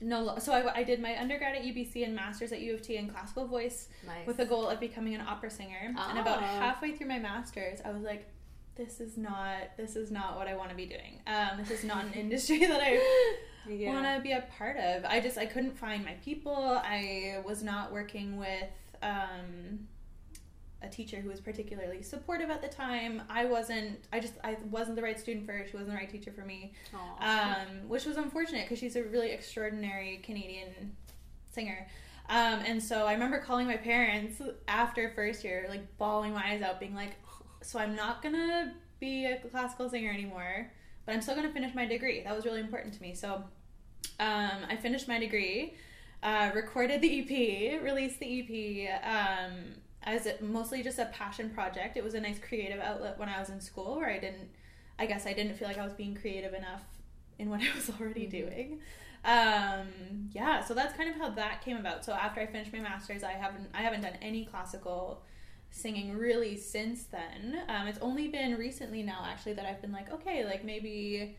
no, 0.00 0.36
so 0.38 0.52
I, 0.52 0.78
I 0.78 0.82
did 0.82 1.00
my 1.00 1.16
undergrad 1.20 1.54
at 1.54 1.62
UBC 1.62 2.04
and 2.04 2.16
masters 2.16 2.50
at 2.50 2.60
U 2.60 2.74
of 2.74 2.82
T 2.82 2.96
in 2.96 3.08
classical 3.08 3.46
voice 3.46 3.88
Nice. 4.04 4.26
with 4.26 4.36
the 4.36 4.44
goal 4.44 4.66
of 4.68 4.80
becoming 4.80 5.14
an 5.14 5.20
opera 5.20 5.48
singer. 5.50 5.94
And 5.96 6.18
about 6.18 6.38
Ah. 6.42 6.58
halfway 6.58 6.90
through 6.96 7.06
my 7.06 7.20
masters, 7.20 7.78
I 7.84 7.92
was 7.92 8.02
like, 8.02 8.26
"This 8.74 9.00
is 9.00 9.16
not 9.16 9.76
this 9.76 9.94
is 9.94 10.10
not 10.10 10.36
what 10.36 10.48
I 10.48 10.56
want 10.56 10.70
to 10.70 10.76
be 10.76 10.86
doing. 10.86 11.20
Um, 11.28 11.50
this 11.58 11.70
is 11.70 11.84
not 11.84 12.04
an 12.04 12.12
industry 12.24 12.58
that 12.66 12.80
I 12.82 12.98
yeah. 13.68 13.92
want 13.92 14.04
to 14.16 14.20
be 14.22 14.32
a 14.32 14.44
part 14.58 14.76
of. 14.76 15.04
I 15.04 15.20
just 15.20 15.38
I 15.38 15.46
couldn't 15.46 15.76
find 15.76 16.04
my 16.04 16.14
people. 16.24 16.80
I 16.84 17.42
was 17.44 17.62
not 17.62 17.92
working 17.92 18.36
with 18.36 18.70
um, 19.02 19.86
a 20.82 20.88
teacher 20.88 21.18
who 21.18 21.28
was 21.28 21.40
particularly 21.40 22.02
supportive 22.02 22.50
at 22.50 22.60
the 22.62 22.68
time. 22.68 23.22
I 23.28 23.44
wasn't. 23.44 24.04
I 24.12 24.20
just 24.20 24.34
I 24.44 24.56
wasn't 24.70 24.96
the 24.96 25.02
right 25.02 25.18
student 25.18 25.46
for 25.46 25.52
her. 25.52 25.66
She 25.68 25.76
wasn't 25.76 25.90
the 25.90 25.96
right 25.96 26.10
teacher 26.10 26.32
for 26.32 26.44
me, 26.44 26.72
um, 27.20 27.88
which 27.88 28.04
was 28.04 28.16
unfortunate 28.16 28.64
because 28.64 28.78
she's 28.78 28.96
a 28.96 29.02
really 29.04 29.30
extraordinary 29.30 30.20
Canadian 30.22 30.96
singer. 31.50 31.86
Um, 32.28 32.60
and 32.66 32.82
so 32.82 33.06
I 33.06 33.12
remember 33.12 33.40
calling 33.40 33.66
my 33.66 33.76
parents 33.76 34.40
after 34.68 35.10
first 35.10 35.44
year, 35.44 35.66
like 35.68 35.98
bawling 35.98 36.32
my 36.32 36.52
eyes 36.52 36.62
out, 36.62 36.80
being 36.80 36.94
like, 36.94 37.16
"So 37.62 37.78
I'm 37.78 37.94
not 37.94 38.22
gonna 38.22 38.74
be 39.00 39.26
a 39.26 39.38
classical 39.38 39.90
singer 39.90 40.10
anymore, 40.10 40.70
but 41.04 41.14
I'm 41.14 41.22
still 41.22 41.34
gonna 41.34 41.52
finish 41.52 41.74
my 41.74 41.86
degree." 41.86 42.22
That 42.22 42.34
was 42.34 42.44
really 42.44 42.60
important 42.60 42.94
to 42.94 43.02
me. 43.02 43.14
So 43.14 43.44
um, 44.18 44.64
I 44.68 44.76
finished 44.80 45.08
my 45.08 45.18
degree, 45.18 45.74
uh, 46.22 46.50
recorded 46.54 47.00
the 47.00 47.20
EP, 47.20 47.82
released 47.82 48.20
the 48.20 48.40
EP 48.40 49.04
um, 49.04 49.74
as 50.04 50.28
mostly 50.40 50.82
just 50.82 50.98
a 50.98 51.06
passion 51.06 51.50
project. 51.50 51.96
It 51.96 52.04
was 52.04 52.14
a 52.14 52.20
nice 52.20 52.38
creative 52.38 52.80
outlet 52.80 53.18
when 53.18 53.28
I 53.28 53.38
was 53.38 53.50
in 53.50 53.60
school, 53.60 53.96
where 53.96 54.10
I 54.10 54.18
didn't, 54.18 54.50
I 54.98 55.06
guess 55.06 55.26
I 55.26 55.32
didn't 55.32 55.56
feel 55.56 55.68
like 55.68 55.78
I 55.78 55.84
was 55.84 55.94
being 55.94 56.14
creative 56.14 56.54
enough 56.54 56.82
in 57.38 57.50
what 57.50 57.60
I 57.72 57.74
was 57.74 57.90
already 58.00 58.26
doing. 58.26 58.80
Um, 59.24 60.30
yeah, 60.32 60.64
so 60.64 60.74
that's 60.74 60.96
kind 60.96 61.08
of 61.08 61.16
how 61.16 61.30
that 61.30 61.64
came 61.64 61.76
about. 61.76 62.04
So 62.04 62.12
after 62.12 62.40
I 62.40 62.46
finished 62.46 62.72
my 62.72 62.80
masters, 62.80 63.22
I 63.22 63.32
haven't 63.32 63.68
I 63.72 63.82
haven't 63.82 64.00
done 64.00 64.18
any 64.20 64.44
classical 64.44 65.22
singing 65.72 66.16
really 66.16 66.56
since 66.56 67.04
then. 67.04 67.62
Um, 67.68 67.88
it's 67.88 67.98
only 68.00 68.28
been 68.28 68.56
recently 68.56 69.02
now 69.02 69.24
actually 69.26 69.54
that 69.54 69.66
I've 69.66 69.80
been 69.80 69.90
like, 69.90 70.12
okay, 70.12 70.44
like 70.44 70.64
maybe 70.64 71.36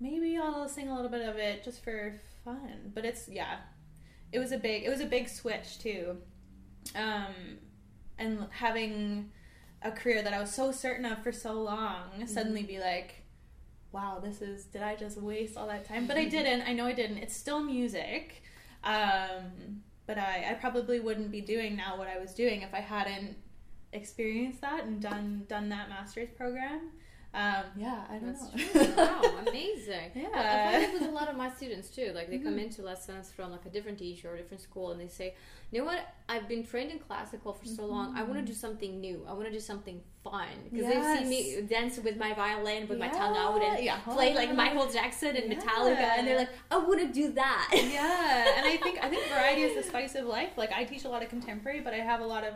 maybe 0.00 0.36
I'll 0.36 0.68
sing 0.68 0.88
a 0.88 0.94
little 0.94 1.10
bit 1.10 1.26
of 1.26 1.36
it 1.36 1.64
just 1.64 1.82
for 1.82 2.20
fun. 2.44 2.92
But 2.94 3.04
it's 3.04 3.28
yeah, 3.28 3.58
it 4.32 4.38
was 4.38 4.52
a 4.52 4.58
big 4.58 4.82
it 4.84 4.90
was 4.90 5.00
a 5.00 5.06
big 5.06 5.28
switch 5.28 5.78
too, 5.78 6.18
um, 6.94 7.58
and 8.18 8.46
having 8.50 9.30
a 9.82 9.92
career 9.92 10.22
that 10.22 10.34
I 10.34 10.40
was 10.40 10.52
so 10.52 10.72
certain 10.72 11.04
of 11.04 11.22
for 11.22 11.32
so 11.32 11.52
long 11.52 12.26
suddenly 12.26 12.64
be 12.64 12.80
like, 12.80 13.22
wow, 13.92 14.20
this 14.22 14.42
is 14.42 14.64
did 14.64 14.82
I 14.82 14.96
just 14.96 15.16
waste 15.16 15.56
all 15.56 15.68
that 15.68 15.84
time? 15.84 16.06
But 16.06 16.18
I 16.18 16.24
didn't. 16.24 16.68
I 16.68 16.72
know 16.72 16.86
I 16.86 16.92
didn't. 16.92 17.18
It's 17.18 17.36
still 17.36 17.62
music. 17.62 18.42
Um, 18.82 19.82
but 20.06 20.18
I, 20.18 20.46
I 20.50 20.54
probably 20.54 21.00
wouldn't 21.00 21.32
be 21.32 21.40
doing 21.40 21.76
now 21.76 21.98
what 21.98 22.06
I 22.06 22.18
was 22.18 22.32
doing 22.32 22.62
if 22.62 22.72
I 22.72 22.80
hadn't 22.80 23.36
experienced 23.96 24.60
that 24.60 24.84
and 24.84 25.00
done 25.00 25.44
done 25.48 25.68
that 25.70 25.88
master's 25.88 26.28
program. 26.30 26.90
Um, 27.34 27.64
yeah, 27.76 28.00
I 28.08 28.14
don't 28.16 28.34
That's 28.34 28.74
know. 28.74 28.94
wow, 29.04 29.20
amazing. 29.46 30.10
Yeah. 30.14 30.28
I, 30.34 30.72
find 30.72 30.84
it 30.84 30.92
with 31.00 31.02
a 31.10 31.12
lot 31.12 31.28
of 31.28 31.36
my 31.36 31.50
students 31.50 31.90
too. 31.90 32.12
Like 32.14 32.30
they 32.30 32.38
come 32.38 32.54
Mhm. 32.54 32.64
into 32.64 32.80
lessons 32.80 33.30
from 33.30 33.50
like 33.50 33.66
a 33.66 33.68
different 33.68 33.98
teacher 33.98 34.30
or 34.30 34.34
a 34.36 34.38
different 34.38 34.62
school, 34.62 34.90
and 34.92 34.98
they 34.98 35.08
say, 35.08 35.34
"You 35.70 35.80
know 35.80 35.84
what? 35.86 36.00
I've 36.30 36.48
been 36.48 36.64
trained 36.64 36.92
in 36.92 36.98
classical 36.98 37.52
for 37.52 37.66
so 37.66 37.84
long. 37.84 38.16
I 38.16 38.22
want 38.22 38.38
to 38.40 38.42
do 38.52 38.54
something 38.54 39.00
new. 39.00 39.26
I 39.28 39.34
want 39.34 39.44
to 39.46 39.50
do 39.52 39.60
something 39.60 40.00
fun 40.24 40.48
because 40.72 40.86
they've 40.86 41.18
seen 41.18 41.28
me 41.28 41.60
dance 41.68 41.98
with 41.98 42.16
my 42.16 42.32
violin, 42.32 42.88
with 42.88 42.98
my 42.98 43.08
tongue 43.08 43.36
out, 43.36 43.62
and 43.62 43.84
Yeah. 43.84 43.98
play 43.98 44.32
like 44.34 44.54
Michael 44.54 44.88
Jackson 44.90 45.36
and 45.36 45.52
Metallica, 45.52 45.98
and 46.16 46.26
they're 46.26 46.38
like, 46.38 46.48
I 46.70 46.78
want 46.78 47.00
to 47.00 47.08
do 47.12 47.32
that. 47.32 47.68
yeah, 47.74 48.54
and 48.56 48.66
I 48.66 48.78
think 48.78 49.04
I 49.04 49.10
think 49.10 49.26
variety 49.36 49.62
is 49.64 49.74
the 49.76 49.82
spice 49.82 50.14
of 50.14 50.24
life. 50.24 50.52
Like 50.56 50.72
I 50.72 50.84
teach 50.84 51.04
a 51.04 51.08
lot 51.10 51.22
of 51.22 51.28
contemporary, 51.28 51.80
but 51.80 51.92
I 51.92 51.98
have 51.98 52.20
a 52.20 52.26
lot 52.26 52.44
of 52.44 52.54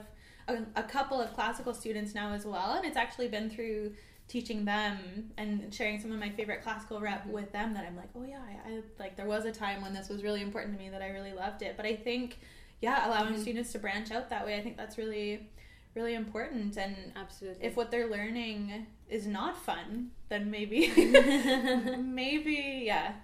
a, 0.50 0.80
a 0.80 0.82
couple 0.82 1.20
of 1.20 1.32
classical 1.34 1.74
students 1.74 2.14
now 2.14 2.32
as 2.32 2.44
well, 2.44 2.74
and 2.74 2.84
it's 2.84 2.96
actually 2.96 3.28
been 3.28 3.50
through 3.50 3.92
teaching 4.28 4.64
them 4.64 5.32
and 5.38 5.74
sharing 5.74 6.00
some 6.00 6.12
of 6.12 6.20
my 6.20 6.30
favorite 6.30 6.62
classical 6.62 7.00
rep 7.00 7.26
with 7.26 7.50
them 7.52 7.74
that 7.74 7.84
I'm 7.84 7.96
like, 7.96 8.10
oh 8.14 8.24
yeah, 8.24 8.38
I, 8.38 8.70
I 8.70 8.80
like 8.98 9.16
there 9.16 9.26
was 9.26 9.44
a 9.44 9.50
time 9.52 9.82
when 9.82 9.92
this 9.92 10.08
was 10.08 10.22
really 10.22 10.40
important 10.40 10.76
to 10.76 10.82
me 10.82 10.88
that 10.90 11.02
I 11.02 11.08
really 11.08 11.32
loved 11.32 11.62
it. 11.62 11.76
But 11.76 11.84
I 11.84 11.96
think, 11.96 12.38
yeah, 12.80 13.08
allowing 13.08 13.32
mm-hmm. 13.32 13.42
students 13.42 13.72
to 13.72 13.80
branch 13.80 14.12
out 14.12 14.30
that 14.30 14.46
way, 14.46 14.56
I 14.56 14.62
think 14.62 14.76
that's 14.76 14.98
really 14.98 15.48
really 15.94 16.14
important 16.14 16.76
and 16.76 16.94
Absolutely. 17.16 17.66
if 17.66 17.76
what 17.76 17.90
they're 17.90 18.08
learning 18.08 18.86
is 19.08 19.26
not 19.26 19.56
fun, 19.56 20.10
then 20.28 20.50
maybe, 20.50 20.88
maybe, 21.98 22.82
yeah, 22.86 23.14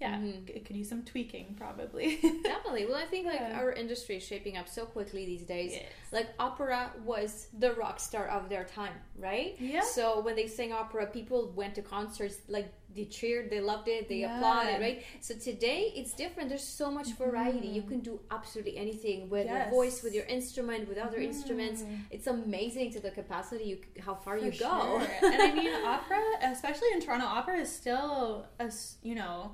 yeah, 0.00 0.14
Mhm. 0.16 0.48
it 0.48 0.64
could 0.64 0.76
use 0.76 0.88
some 0.88 1.02
tweaking 1.02 1.54
probably. 1.58 2.16
Definitely. 2.44 2.86
Well, 2.86 2.96
I 2.96 3.04
think 3.06 3.26
like 3.26 3.40
Yeah. 3.40 3.58
our 3.60 3.72
industry 3.72 4.16
is 4.16 4.22
shaping 4.24 4.56
up 4.56 4.68
so 4.68 4.84
quickly 4.86 5.26
these 5.26 5.42
days. 5.42 5.72
Yes. 5.72 5.84
Like 6.12 6.28
opera 6.38 6.92
was 7.04 7.48
the 7.58 7.72
rock 7.74 7.98
star 8.00 8.26
of 8.28 8.48
their 8.48 8.64
time, 8.64 8.94
right? 9.18 9.56
Yeah. 9.58 9.82
So 9.82 10.20
when 10.20 10.36
they 10.36 10.46
sang 10.46 10.72
opera, 10.72 11.06
people 11.06 11.52
went 11.56 11.74
to 11.76 11.82
concerts, 11.82 12.36
like 12.48 12.72
they 12.94 13.04
cheered, 13.04 13.50
they 13.50 13.60
loved 13.60 13.86
it, 13.88 14.08
they 14.08 14.22
applauded, 14.24 14.80
right? 14.80 15.02
So 15.20 15.34
today 15.34 15.92
it's 15.94 16.12
different. 16.14 16.48
There's 16.48 16.62
so 16.82 16.90
much 16.90 17.08
variety. 17.26 17.68
You 17.68 17.82
can 17.82 18.00
do 18.00 18.18
absolutely 18.30 18.76
anything 18.78 19.28
with 19.28 19.46
your 19.48 19.68
voice, 19.70 20.02
with 20.02 20.14
your 20.14 20.24
instrument, 20.24 20.88
with 20.88 20.96
other 20.98 21.18
instruments. 21.18 21.84
It's 22.10 22.26
amazing 22.28 22.92
to 22.92 23.00
the 23.00 23.10
capacity 23.10 23.64
you 23.64 23.78
how 24.00 24.14
far 24.14 24.38
you 24.38 24.50
go. 24.52 25.00
sure. 25.00 25.32
and 25.32 25.42
I 25.42 25.52
mean, 25.54 25.74
opera, 25.84 26.22
especially 26.42 26.88
in 26.94 27.00
Toronto, 27.00 27.26
opera 27.26 27.58
is 27.58 27.70
still 27.70 28.46
a 28.58 28.72
you 29.02 29.14
know 29.14 29.52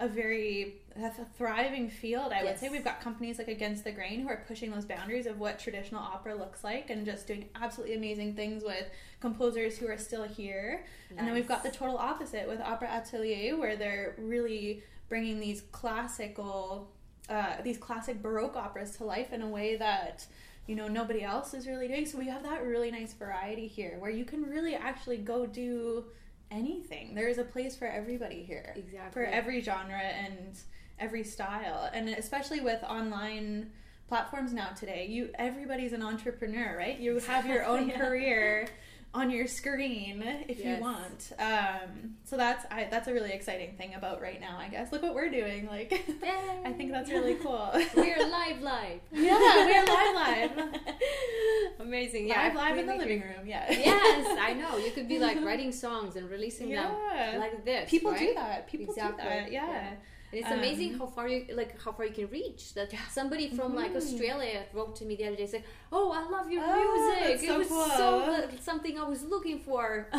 a 0.00 0.08
very 0.08 0.76
a 0.96 1.24
thriving 1.36 1.88
field. 1.88 2.32
I 2.32 2.42
would 2.42 2.58
say 2.58 2.68
we've 2.68 2.84
got 2.84 3.00
companies 3.00 3.38
like 3.38 3.48
Against 3.48 3.84
the 3.84 3.92
Grain 3.92 4.20
who 4.20 4.28
are 4.28 4.42
pushing 4.48 4.70
those 4.70 4.84
boundaries 4.84 5.26
of 5.26 5.38
what 5.38 5.58
traditional 5.58 6.00
opera 6.00 6.34
looks 6.34 6.64
like, 6.64 6.90
and 6.90 7.06
just 7.06 7.26
doing 7.26 7.48
absolutely 7.54 7.94
amazing 7.94 8.34
things 8.34 8.64
with 8.64 8.86
composers 9.20 9.78
who 9.78 9.86
are 9.86 9.98
still 9.98 10.24
here. 10.24 10.84
And 11.16 11.26
then 11.26 11.34
we've 11.34 11.46
got 11.46 11.62
the 11.62 11.70
total 11.70 11.96
opposite 11.96 12.48
with 12.48 12.60
Opera 12.60 12.88
Atelier, 12.88 13.56
where 13.56 13.76
they're 13.76 14.14
really 14.18 14.82
bringing 15.08 15.38
these 15.38 15.62
classical 15.72 16.90
uh, 17.28 17.56
these 17.62 17.78
classic 17.78 18.20
Baroque 18.20 18.56
operas 18.56 18.96
to 18.96 19.04
life 19.04 19.32
in 19.32 19.42
a 19.42 19.48
way 19.48 19.76
that 19.76 20.26
you 20.66 20.74
know 20.74 20.88
nobody 20.88 21.22
else 21.22 21.52
is 21.52 21.66
really 21.66 21.88
doing. 21.88 22.06
So 22.06 22.18
we 22.18 22.28
have 22.28 22.42
that 22.42 22.64
really 22.64 22.90
nice 22.90 23.12
variety 23.12 23.66
here, 23.66 23.96
where 23.98 24.10
you 24.10 24.24
can 24.24 24.42
really 24.44 24.74
actually 24.74 25.18
go 25.18 25.46
do 25.46 26.06
anything. 26.50 27.14
There 27.14 27.28
is 27.28 27.38
a 27.38 27.44
place 27.44 27.76
for 27.76 27.86
everybody 27.86 28.42
here, 28.42 28.72
Exactly. 28.76 29.12
for 29.12 29.24
every 29.24 29.60
genre 29.60 29.98
and 29.98 30.58
every 30.98 31.24
style, 31.24 31.88
and 31.92 32.08
especially 32.08 32.60
with 32.60 32.82
online 32.84 33.70
platforms 34.08 34.52
now 34.52 34.66
today 34.70 35.06
you 35.06 35.30
everybody's 35.36 35.92
an 35.92 36.02
entrepreneur 36.02 36.76
right 36.76 36.98
you 36.98 37.16
have 37.20 37.46
your 37.46 37.64
own 37.64 37.88
Yeah. 37.90 37.96
career 37.96 38.66
on 39.12 39.28
your 39.28 39.46
screen 39.48 40.22
if 40.48 40.64
you 40.64 40.76
want 40.80 41.32
um, 41.40 42.14
so 42.24 42.36
that's 42.36 42.64
I, 42.70 42.86
that's 42.90 43.08
a 43.08 43.12
really 43.12 43.32
exciting 43.32 43.74
thing 43.76 43.94
about 43.94 44.20
right 44.22 44.40
now 44.40 44.56
i 44.56 44.68
guess 44.68 44.92
look 44.92 45.02
what 45.02 45.14
we're 45.16 45.30
doing 45.30 45.66
like 45.66 45.92
i 46.64 46.72
think 46.72 46.92
that's 46.92 47.10
really 47.10 47.34
cool 47.34 47.70
We're 47.96 48.18
live, 48.30 48.62
live. 48.62 49.00
yeah 49.12 49.36
we're 49.66 49.84
live 49.84 50.14
live 50.14 50.68
Amazing. 51.80 52.28
Yeah, 52.28 52.42
live 52.44 52.54
live 52.54 52.78
in 52.78 52.86
the 52.86 52.94
living 52.94 53.20
room 53.22 53.46
yeah 53.46 53.64
yes, 53.70 54.38
I 54.40 54.52
know. 54.52 54.76
You 54.76 54.90
could 54.92 55.08
be 55.08 55.18
like 55.18 55.40
writing 55.42 55.72
songs 55.72 56.14
and 56.16 56.28
releasing 56.30 56.68
Yeah. 56.68 56.90
them 57.32 57.40
like 57.40 57.64
this. 57.64 57.90
people 57.90 58.12
right? 58.12 58.20
do 58.20 58.34
that 58.34 58.68
people 58.68 58.94
Exactly. 58.94 59.22
do 59.24 59.28
that 59.28 59.50
yeah, 59.52 59.66
Yeah. 59.66 59.90
And 60.32 60.40
it's 60.40 60.50
amazing 60.50 60.92
Um, 60.94 60.98
how 61.00 61.06
far 61.06 61.26
you 61.28 61.46
like 61.54 61.80
how 61.82 61.90
far 61.92 62.04
you 62.06 62.12
can 62.12 62.28
reach. 62.30 62.74
That 62.74 62.92
somebody 63.10 63.48
from 63.48 63.74
like 63.74 63.92
Mhm. 63.92 63.96
Australia 63.96 64.64
wrote 64.72 64.94
to 64.96 65.04
me 65.04 65.16
the 65.16 65.26
other 65.26 65.36
day, 65.36 65.46
said, 65.46 65.64
"Oh, 65.90 66.12
I 66.12 66.22
love 66.36 66.46
your 66.52 66.62
Oh, 66.64 66.76
music. 66.80 67.28
that's 67.30 67.42
it 67.42 67.46
so 67.48 67.58
was 67.58 67.68
cool. 67.68 67.90
so 68.00 68.48
something 68.60 68.94
I 68.98 69.06
was 69.14 69.22
looking 69.24 69.58
for." 69.58 70.08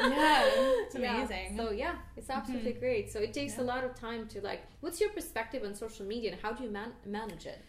Yeah, 0.00 0.44
it's 0.84 0.94
Yeah. 0.94 1.16
amazing. 1.16 1.56
So 1.56 1.64
yeah, 1.72 1.96
it's 2.16 2.30
absolutely 2.30 2.74
Mhm. 2.74 2.80
great. 2.80 3.10
So 3.12 3.18
it 3.20 3.32
takes 3.34 3.58
a 3.58 3.62
lot 3.72 3.82
of 3.84 3.94
time 3.94 4.28
to 4.28 4.40
like. 4.40 4.62
What's 4.80 5.00
your 5.00 5.10
perspective 5.10 5.64
on 5.64 5.74
social 5.74 6.06
media 6.06 6.28
and 6.32 6.40
how 6.40 6.52
do 6.52 6.62
you 6.64 6.70
man- 6.70 6.94
manage 7.04 7.46
it? 7.46 7.60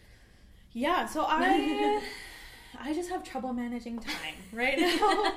Yeah, 0.72 1.06
so 1.06 1.24
I 1.28 2.00
I 2.78 2.94
just 2.94 3.10
have 3.10 3.22
trouble 3.24 3.52
managing 3.52 3.98
time 3.98 4.36
right 4.52 4.78
now. 4.86 5.34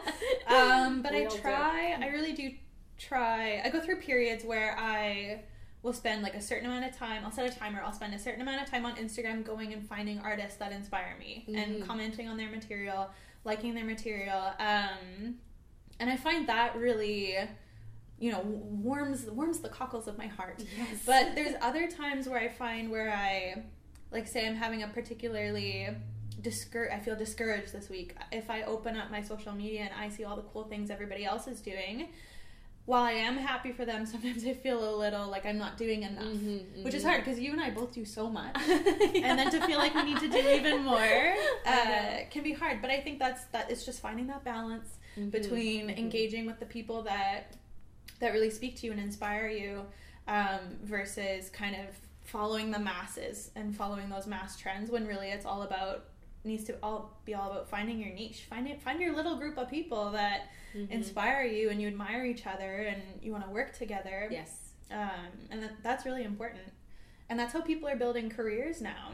um, 0.55 1.01
but 1.01 1.11
We 1.13 1.21
I 1.23 1.25
all 1.25 1.35
do. 1.35 1.41
try. 1.41 1.97
I 1.99 2.07
really 2.09 2.33
do 2.33 2.51
try. 2.99 3.59
I 3.65 3.69
go 3.69 3.79
through 3.81 3.99
periods 4.01 4.43
where 4.45 4.77
I 4.77 5.41
will 5.83 5.93
spend 5.93 6.23
like 6.23 6.33
a 6.33 6.41
certain 6.41 6.65
amount 6.65 6.85
of 6.85 6.95
time. 6.97 7.23
I'll 7.25 7.31
set 7.31 7.45
a 7.53 7.55
timer. 7.59 7.81
I'll 7.83 7.91
spend 7.93 8.13
a 8.13 8.19
certain 8.19 8.41
amount 8.41 8.61
of 8.61 8.69
time 8.69 8.85
on 8.85 8.95
Instagram 8.95 9.43
going 9.45 9.73
and 9.73 9.85
finding 9.87 10.19
artists 10.19 10.57
that 10.57 10.71
inspire 10.71 11.15
me 11.19 11.43
and 11.53 11.83
Mhm. 11.83 11.85
commenting 11.85 12.27
on 12.29 12.37
their 12.37 12.49
material, 12.49 13.11
liking 13.43 13.75
their 13.75 13.83
material. 13.83 14.53
Um, 14.59 15.39
and 15.99 16.09
I 16.09 16.15
find 16.17 16.47
that 16.47 16.75
really 16.75 17.35
you 18.19 18.31
know 18.31 18.39
warms 18.41 19.25
warms 19.25 19.59
the 19.59 19.67
cockles 19.69 20.07
of 20.07 20.17
my 20.17 20.27
heart 20.27 20.63
Yes. 20.77 21.03
but 21.05 21.35
there's 21.35 21.55
other 21.61 21.89
times 21.89 22.29
where 22.29 22.39
I 22.39 22.47
find 22.47 22.89
where 22.89 23.11
I, 23.11 23.63
like, 24.11 24.27
say 24.27 24.47
I'm 24.47 24.55
having 24.55 24.83
a 24.83 24.87
particularly 24.87 25.89
discour- 26.41 26.91
I 26.93 26.99
feel 26.99 27.15
discouraged 27.17 27.73
this 27.73 27.89
week. 27.89 28.15
If 28.31 28.49
I 28.49 28.61
open 28.63 28.95
up 28.95 29.11
my 29.11 29.21
social 29.21 29.51
media 29.53 29.81
and 29.81 29.93
I 29.93 30.07
see 30.09 30.23
all 30.23 30.35
the 30.37 30.43
cool 30.43 30.63
things 30.65 30.89
everybody 30.89 31.25
else 31.25 31.47
is 31.47 31.59
doing, 31.61 32.09
while 32.85 33.03
I 33.03 33.11
am 33.13 33.37
happy 33.37 33.71
for 33.71 33.85
them, 33.85 34.05
sometimes 34.13 34.45
I 34.45 34.53
feel 34.53 34.93
a 34.93 34.95
little 34.97 35.27
like 35.29 35.45
I'm 35.45 35.57
not 35.57 35.77
doing 35.77 36.03
enough, 36.03 36.23
Mhm, 36.25 36.83
which 36.83 36.93
is 36.93 37.03
mhm. 37.03 37.07
hard 37.07 37.23
because 37.23 37.39
you 37.39 37.51
and 37.51 37.61
I 37.61 37.69
both 37.69 37.93
do 37.93 38.05
so 38.05 38.29
much. 38.29 38.55
And 39.23 39.39
then 39.39 39.49
to 39.51 39.61
feel 39.65 39.77
like 39.77 39.93
we 39.95 40.03
need 40.03 40.19
to 40.19 40.27
do 40.29 40.37
even 40.49 40.83
more 40.83 41.35
uh, 41.65 42.17
can 42.29 42.43
be 42.43 42.51
hard. 42.53 42.81
But 42.81 42.91
I 42.91 42.99
think 42.99 43.19
that's 43.19 43.45
that. 43.45 43.71
It's 43.71 43.85
just 43.85 44.01
finding 44.01 44.27
that 44.27 44.43
balance 44.43 44.97
Mhm, 45.17 45.31
between 45.31 45.87
mhm. 45.89 45.97
engaging 45.97 46.45
with 46.45 46.59
the 46.59 46.65
people 46.65 47.03
that 47.03 47.55
that 48.19 48.33
really 48.33 48.49
speak 48.49 48.75
to 48.77 48.85
you 48.87 48.91
and 48.91 48.99
inspire 49.01 49.47
you 49.47 49.85
um, 50.27 50.77
versus 50.83 51.49
kind 51.49 51.75
of 51.75 51.87
following 52.23 52.71
the 52.71 52.79
masses 52.79 53.51
and 53.55 53.75
following 53.75 54.09
those 54.09 54.25
mass 54.27 54.57
trends 54.57 54.89
when 54.89 55.05
really 55.05 55.27
it's 55.29 55.45
all 55.45 55.61
about 55.63 56.05
needs 56.43 56.63
to 56.65 56.77
all 56.83 57.17
be 57.25 57.33
all 57.33 57.51
about 57.51 57.69
finding 57.69 57.99
your 57.99 58.13
niche. 58.13 58.45
Find 58.49 58.67
it 58.67 58.81
find 58.81 58.99
your 58.99 59.15
little 59.15 59.37
group 59.37 59.57
of 59.57 59.69
people 59.69 60.11
that 60.11 60.49
Mhm. 60.75 60.89
inspire 60.89 61.43
you 61.43 61.69
and 61.69 61.81
you 61.81 61.87
admire 61.87 62.25
each 62.25 62.45
other 62.47 62.81
and 62.83 63.01
you 63.21 63.31
want 63.31 63.43
to 63.45 63.49
work 63.51 63.77
together. 63.77 64.27
Yes. 64.31 64.59
um, 64.91 65.31
and 65.49 65.63
that, 65.63 65.71
that's 65.81 66.05
really 66.05 66.23
important. 66.23 66.71
And 67.29 67.39
that's 67.39 67.53
how 67.53 67.61
people 67.61 67.87
are 67.89 67.95
building 67.95 68.29
careers 68.29 68.81
now. 68.81 69.13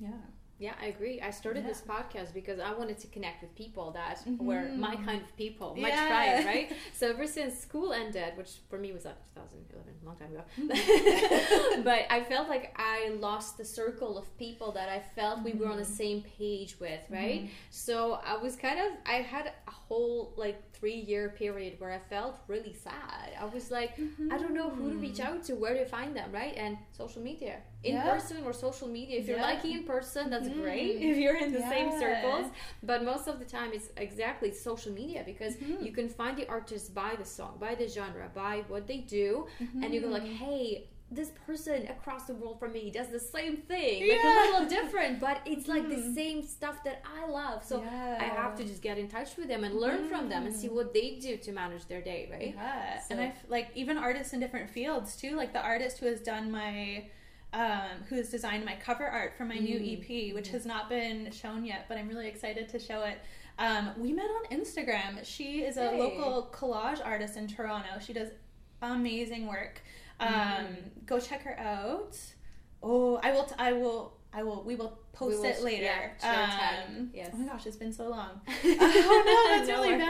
Yeah 0.00 0.10
Yeah, 0.60 0.74
I 0.82 0.86
agree. 0.86 1.20
I 1.20 1.30
started 1.30 1.62
Yeah. 1.62 1.68
this 1.70 1.80
podcast 1.82 2.34
because 2.34 2.58
I 2.58 2.72
wanted 2.74 2.98
to 2.98 3.06
connect 3.08 3.42
with 3.42 3.54
people 3.54 3.92
that 3.92 4.26
were 4.40 4.68
Mhm. 4.68 4.76
my 4.76 4.96
kind 4.96 5.22
of 5.22 5.36
people, 5.36 5.76
my 5.76 5.88
Yeah. 5.88 6.06
tribe, 6.08 6.46
right? 6.46 6.72
So 6.92 7.10
ever 7.10 7.26
since 7.28 7.56
school 7.58 7.92
ended, 7.92 8.36
which 8.36 8.58
for 8.68 8.76
me 8.78 8.92
was 8.92 9.04
like 9.04 9.16
2011, 9.34 9.94
a 10.02 10.04
long 10.04 10.16
time 10.16 10.32
ago, 10.32 10.44
but 11.84 12.06
I 12.10 12.24
felt 12.24 12.48
like 12.48 12.74
I 12.76 13.10
lost 13.20 13.56
the 13.56 13.64
circle 13.64 14.18
of 14.18 14.36
people 14.36 14.72
that 14.72 14.88
I 14.88 14.98
felt 15.00 15.42
we 15.44 15.52
were 15.52 15.68
on 15.68 15.76
the 15.76 15.82
Mm-hmm. 15.84 15.92
same 15.92 16.22
page 16.22 16.78
with, 16.80 17.00
right? 17.08 17.48
So 17.70 18.14
I 18.24 18.36
was 18.36 18.56
kind 18.56 18.80
of, 18.80 18.92
I 19.06 19.22
had 19.22 19.52
a 19.66 19.70
whole 19.70 20.32
like 20.36 20.67
three 20.78 20.94
year 21.10 21.30
period 21.30 21.74
where 21.80 21.92
I 21.92 21.98
felt 21.98 22.38
really 22.48 22.72
sad. 22.72 23.30
I 23.40 23.44
was 23.46 23.70
like, 23.70 23.92
I 24.30 24.36
don't 24.38 24.54
know 24.54 24.70
who 24.70 24.90
to 24.92 24.96
reach 24.98 25.20
out 25.20 25.42
to, 25.44 25.54
where 25.54 25.74
to 25.74 25.84
find 25.86 26.14
them, 26.16 26.30
right? 26.32 26.54
And 26.56 26.78
social 26.92 27.22
media, 27.22 27.56
in 27.82 27.96
Mm-hmm. 27.96 28.06
Yeah. 28.06 28.12
person 28.12 28.36
or 28.44 28.52
social 28.52 28.88
media. 28.88 29.18
If 29.20 29.26
you're 29.28 29.38
Yeah. 29.38 29.52
liking 29.54 29.72
in 29.78 29.84
person, 29.84 30.30
that's 30.30 30.48
Mhm. 30.48 30.60
great. 30.62 30.94
If 31.10 31.16
you're 31.22 31.36
in 31.46 31.52
the 31.52 31.64
same 31.74 31.90
circles, 32.04 32.46
but 32.82 32.98
most 33.04 33.26
of 33.28 33.38
the 33.38 33.44
time 33.56 33.70
it's 33.72 33.88
exactly 33.96 34.50
social 34.52 34.92
media 34.92 35.22
because 35.32 35.54
Mhm. 35.56 35.84
you 35.86 35.92
can 35.98 36.08
find 36.20 36.34
the 36.36 36.46
artist 36.48 36.94
by 36.94 37.12
the 37.22 37.24
song, 37.36 37.54
by 37.66 37.74
the 37.80 37.88
genre, 37.96 38.26
by 38.44 38.54
what 38.72 38.86
they 38.90 38.98
do, 39.20 39.46
and 39.82 39.88
you 39.94 40.00
go 40.00 40.08
like, 40.08 40.22
Mm-hmm. 40.24 40.44
hey. 40.46 40.88
This 41.10 41.30
person 41.46 41.88
across 41.88 42.24
the 42.24 42.34
world 42.34 42.58
from 42.60 42.72
me 42.74 42.90
does 42.90 43.08
the 43.08 43.18
same 43.18 43.56
thing, 43.56 44.06
like 44.06 44.18
Yeah. 44.22 44.28
a 44.28 44.52
little 44.52 44.68
different, 44.68 45.20
but 45.20 45.40
it's 45.46 45.66
like 45.66 45.88
the 45.88 45.94
Mhm. 45.96 46.14
same 46.14 46.42
stuff 46.42 46.84
that 46.84 47.02
I 47.18 47.24
love. 47.26 47.64
So 47.64 47.80
I 47.80 48.24
have 48.24 48.54
to 48.56 48.64
just 48.64 48.82
get 48.82 48.98
in 48.98 49.08
touch 49.08 49.36
with 49.38 49.48
them 49.48 49.64
and 49.64 49.74
learn 49.74 50.06
from 50.08 50.28
them 50.28 50.44
and 50.44 50.54
see 50.54 50.68
what 50.68 50.92
they 50.92 51.16
do 51.18 51.38
to 51.38 51.52
manage 51.52 51.86
their 51.86 52.02
day, 52.02 52.28
right? 52.30 52.54
Yeah, 52.54 52.98
So- 53.00 53.14
and 53.14 53.22
I 53.22 53.32
like 53.48 53.68
even 53.74 53.96
artists 53.96 54.34
in 54.34 54.40
different 54.40 54.68
fields 54.68 55.16
too. 55.16 55.30
Like 55.34 55.54
the 55.54 55.62
artist 55.62 55.96
who 55.98 56.06
has 56.06 56.20
done 56.20 56.50
my, 56.50 57.06
um, 57.54 58.04
who 58.10 58.16
has 58.16 58.28
designed 58.28 58.66
my 58.66 58.76
cover 58.76 59.06
art 59.06 59.32
for 59.34 59.46
my 59.46 59.56
new 59.56 59.78
Mm. 59.80 59.92
EP, 60.02 60.32
which 60.34 60.48
has 60.48 60.66
not 60.66 60.90
been 60.90 61.30
shown 61.30 61.64
yet, 61.64 61.86
but 61.88 61.96
I'm 61.96 62.08
really 62.08 62.28
excited 62.28 62.68
to 62.68 62.78
show 62.78 63.02
it. 63.04 63.18
Um, 63.58 63.94
we 63.98 64.12
met 64.12 64.26
on 64.30 64.44
Instagram. 64.50 65.24
She 65.24 65.62
is 65.64 65.78
a 65.78 65.88
Hey. 65.90 65.98
local 65.98 66.50
collage 66.52 67.00
artist 67.04 67.38
in 67.38 67.48
Toronto. 67.48 67.98
She 67.98 68.12
does 68.12 68.28
amazing 68.82 69.46
work. 69.46 69.80
Um, 70.20 70.28
Mm. 70.30 71.06
Go 71.06 71.18
check 71.20 71.42
her 71.42 71.58
out. 71.58 72.16
Oh, 72.82 73.16
I 73.22 73.32
will. 73.32 73.44
T- 73.44 73.54
I 73.58 73.72
will. 73.72 74.14
I 74.32 74.42
will. 74.42 74.62
We 74.62 74.74
will 74.76 74.98
post 75.14 75.38
will 75.38 75.44
it 75.46 75.62
later. 75.62 75.84
yeah, 75.84 76.10
share 76.20 76.44
a 76.44 76.46
tag. 76.46 76.74
Um, 76.88 77.10
Yes. 77.14 77.30
Oh 77.32 77.38
my 77.38 77.46
gosh, 77.46 77.64
it's 77.66 77.76
been 77.76 77.92
so 77.94 78.08
long. 78.10 78.40
oh 78.64 79.22
no, 79.26 79.56
that's 79.56 79.68
No 79.68 79.76
really 79.82 79.96
worries. 79.96 80.00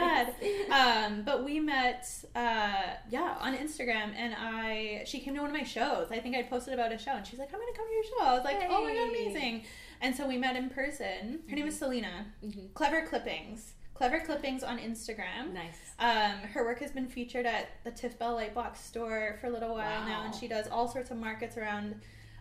bad. 0.69 1.05
Um, 1.09 1.23
but 1.23 1.43
we 1.45 1.59
met, 1.59 2.05
uh, 2.35 2.73
yeah, 3.09 3.37
on 3.39 3.55
Instagram, 3.55 4.13
and 4.15 4.35
I 4.37 5.03
she 5.05 5.19
came 5.19 5.35
to 5.35 5.41
one 5.41 5.49
of 5.49 5.55
my 5.55 5.63
shows. 5.63 6.07
I 6.11 6.19
think 6.19 6.35
I 6.35 6.43
posted 6.43 6.73
about 6.73 6.91
a 6.91 6.97
show, 6.97 7.11
and 7.11 7.25
she's 7.25 7.39
like, 7.39 7.49
"I'm 7.53 7.59
gonna 7.59 7.71
come 7.75 7.87
to 7.87 7.93
your 7.93 8.03
show." 8.03 8.25
I 8.25 8.33
was 8.35 8.43
like, 8.43 8.57
"Oh 8.69 8.83
my 8.83 8.93
god, 8.93 9.09
amazing!" 9.09 9.63
And 10.01 10.15
so 10.15 10.27
we 10.27 10.37
met 10.37 10.55
in 10.57 10.69
person. 10.69 11.39
Her 11.49 11.55
name 11.55 11.67
is 11.67 11.77
Selena. 11.77 12.25
Mhm. 12.45 12.73
Clever 12.73 13.05
Clippings. 13.07 13.73
Clever 13.99 14.21
Clippings 14.21 14.63
on 14.63 14.77
Instagram. 14.79 15.51
Nice. 15.53 15.77
Um, 15.99 16.39
her 16.53 16.63
work 16.63 16.79
has 16.79 16.89
been 16.91 17.09
featured 17.09 17.45
at 17.45 17.67
the 17.83 17.91
Tiff 17.91 18.17
Bell 18.17 18.37
Lightbox 18.37 18.77
store 18.77 19.37
for 19.41 19.47
a 19.47 19.49
little 19.49 19.73
while 19.75 20.05
now, 20.05 20.23
and 20.23 20.33
she 20.33 20.47
does 20.47 20.69
all 20.69 20.87
sorts 20.87 21.11
of 21.11 21.17
markets 21.17 21.57
around 21.57 21.99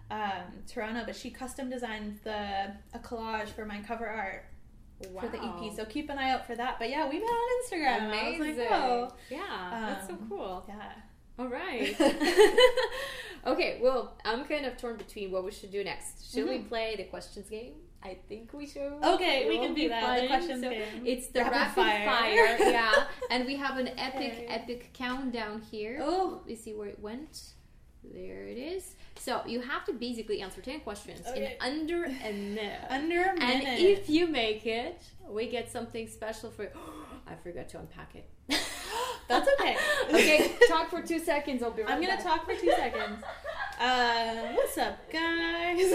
um, 0.08 0.44
Toronto. 0.68 1.02
But 1.04 1.16
she 1.16 1.30
custom 1.30 1.68
designed 1.68 2.20
the 2.22 2.74
a 2.94 2.98
collage 3.00 3.48
for 3.48 3.64
my 3.64 3.80
cover 3.80 4.06
art 4.08 4.44
Wow. 5.10 5.22
for 5.22 5.28
the 5.28 5.38
EP. 5.42 5.74
So 5.74 5.84
keep 5.84 6.10
an 6.10 6.18
eye 6.18 6.30
out 6.30 6.46
for 6.46 6.54
that. 6.54 6.78
But 6.78 6.90
yeah, 6.90 7.08
we 7.08 7.18
met 7.18 7.24
on 7.26 7.48
Instagram. 7.64 8.06
Amazing. 8.08 8.58
like, 8.58 8.68
oh, 8.70 9.12
Yeah, 9.28 9.40
that's 9.96 10.06
so 10.06 10.12
Um, 10.12 10.26
cool. 10.28 10.64
yeah. 10.68 10.92
All 11.40 11.48
right. 11.48 11.96
okay, 13.46 13.80
well, 13.82 14.16
I'm 14.24 14.44
kind 14.44 14.64
of 14.64 14.76
torn 14.76 14.96
between 14.96 15.32
what 15.32 15.44
we 15.44 15.50
should 15.50 15.72
do 15.72 15.82
next. 15.82 16.32
Should 16.32 16.48
we 16.48 16.58
Mhm. 16.58 16.68
play 16.68 16.94
the 16.96 17.04
questions 17.04 17.48
game? 17.50 17.74
I 18.02 18.16
think 18.28 18.52
we 18.52 18.66
should. 18.66 18.92
Okay, 19.02 19.48
we 19.48 19.58
can 19.58 19.74
be 19.74 19.82
do 19.82 19.88
that. 19.88 20.14
The 20.14 20.20
fun. 20.20 20.28
questions 20.28 20.62
So 20.62 20.70
game. 20.70 21.02
It's 21.04 21.26
the 21.28 21.40
Rapid 21.40 21.52
rapid, 21.52 21.74
fire. 21.74 22.06
fire. 22.58 22.70
yeah. 22.70 23.04
And 23.30 23.44
we 23.44 23.56
have 23.56 23.76
an 23.76 23.88
epic, 23.98 24.32
Okay. 24.34 24.46
epic 24.48 24.90
countdown 24.94 25.60
here. 25.70 25.98
Oh. 26.02 26.40
Me 26.46 26.54
see 26.54 26.72
where 26.74 26.88
it 26.88 27.00
went. 27.00 27.42
There 28.04 28.44
it 28.46 28.56
is. 28.56 28.94
So 29.16 29.42
you 29.46 29.60
have 29.60 29.84
to 29.86 29.92
basically 29.92 30.40
answer 30.40 30.60
10 30.60 30.80
questions 30.80 31.26
Okay. 31.26 31.56
in 31.60 31.66
under 31.72 32.04
a 32.24 32.32
minute. 32.32 32.80
Under 32.88 33.22
a 33.22 33.34
minute. 33.34 33.64
and 33.66 33.80
if 33.80 34.08
you 34.08 34.28
make 34.28 34.64
it, 34.64 35.02
we 35.28 35.48
get 35.48 35.70
something 35.70 36.06
special 36.06 36.50
for 36.50 36.62
you. 36.62 36.70
I 37.26 37.34
forgot 37.42 37.68
to 37.70 37.78
unpack 37.80 38.14
it. 38.14 38.28
That's 39.28 39.48
okay. 39.60 39.76
okay, 40.10 40.52
talk 40.68 40.88
for 40.88 41.02
two 41.02 41.18
seconds. 41.18 41.62
I'll 41.62 41.72
be 41.72 41.82
right 41.82 41.90
I'm 41.92 42.00
gonna 42.00 42.14
back. 42.14 42.22
talk 42.22 42.46
for 42.46 42.54
two 42.54 42.70
seconds. 42.70 43.22
Uh, 43.78 44.52
what's 44.54 44.78
up, 44.78 44.96
guys? 45.12 45.92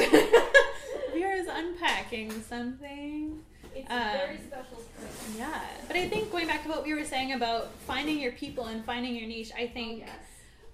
Vera's 1.14 1.48
unpacking 1.48 2.32
something. 2.44 3.42
It's 3.76 3.90
Um, 3.90 3.98
a 3.98 4.18
very 4.18 4.38
special 4.38 4.78
spring. 4.78 5.36
Yeah, 5.38 5.62
but 5.88 5.96
I 5.98 6.08
think 6.08 6.32
going 6.32 6.48
back 6.48 6.64
to 6.64 6.70
what 6.70 6.84
we 6.84 6.94
were 6.94 7.06
saying 7.06 7.34
about 7.34 7.72
finding 7.88 8.20
your 8.20 8.32
people 8.34 8.66
and 8.66 8.84
finding 8.86 9.16
your 9.16 9.28
niche, 9.28 9.52
I 9.58 9.68
think 9.68 10.00
yes. 10.00 10.10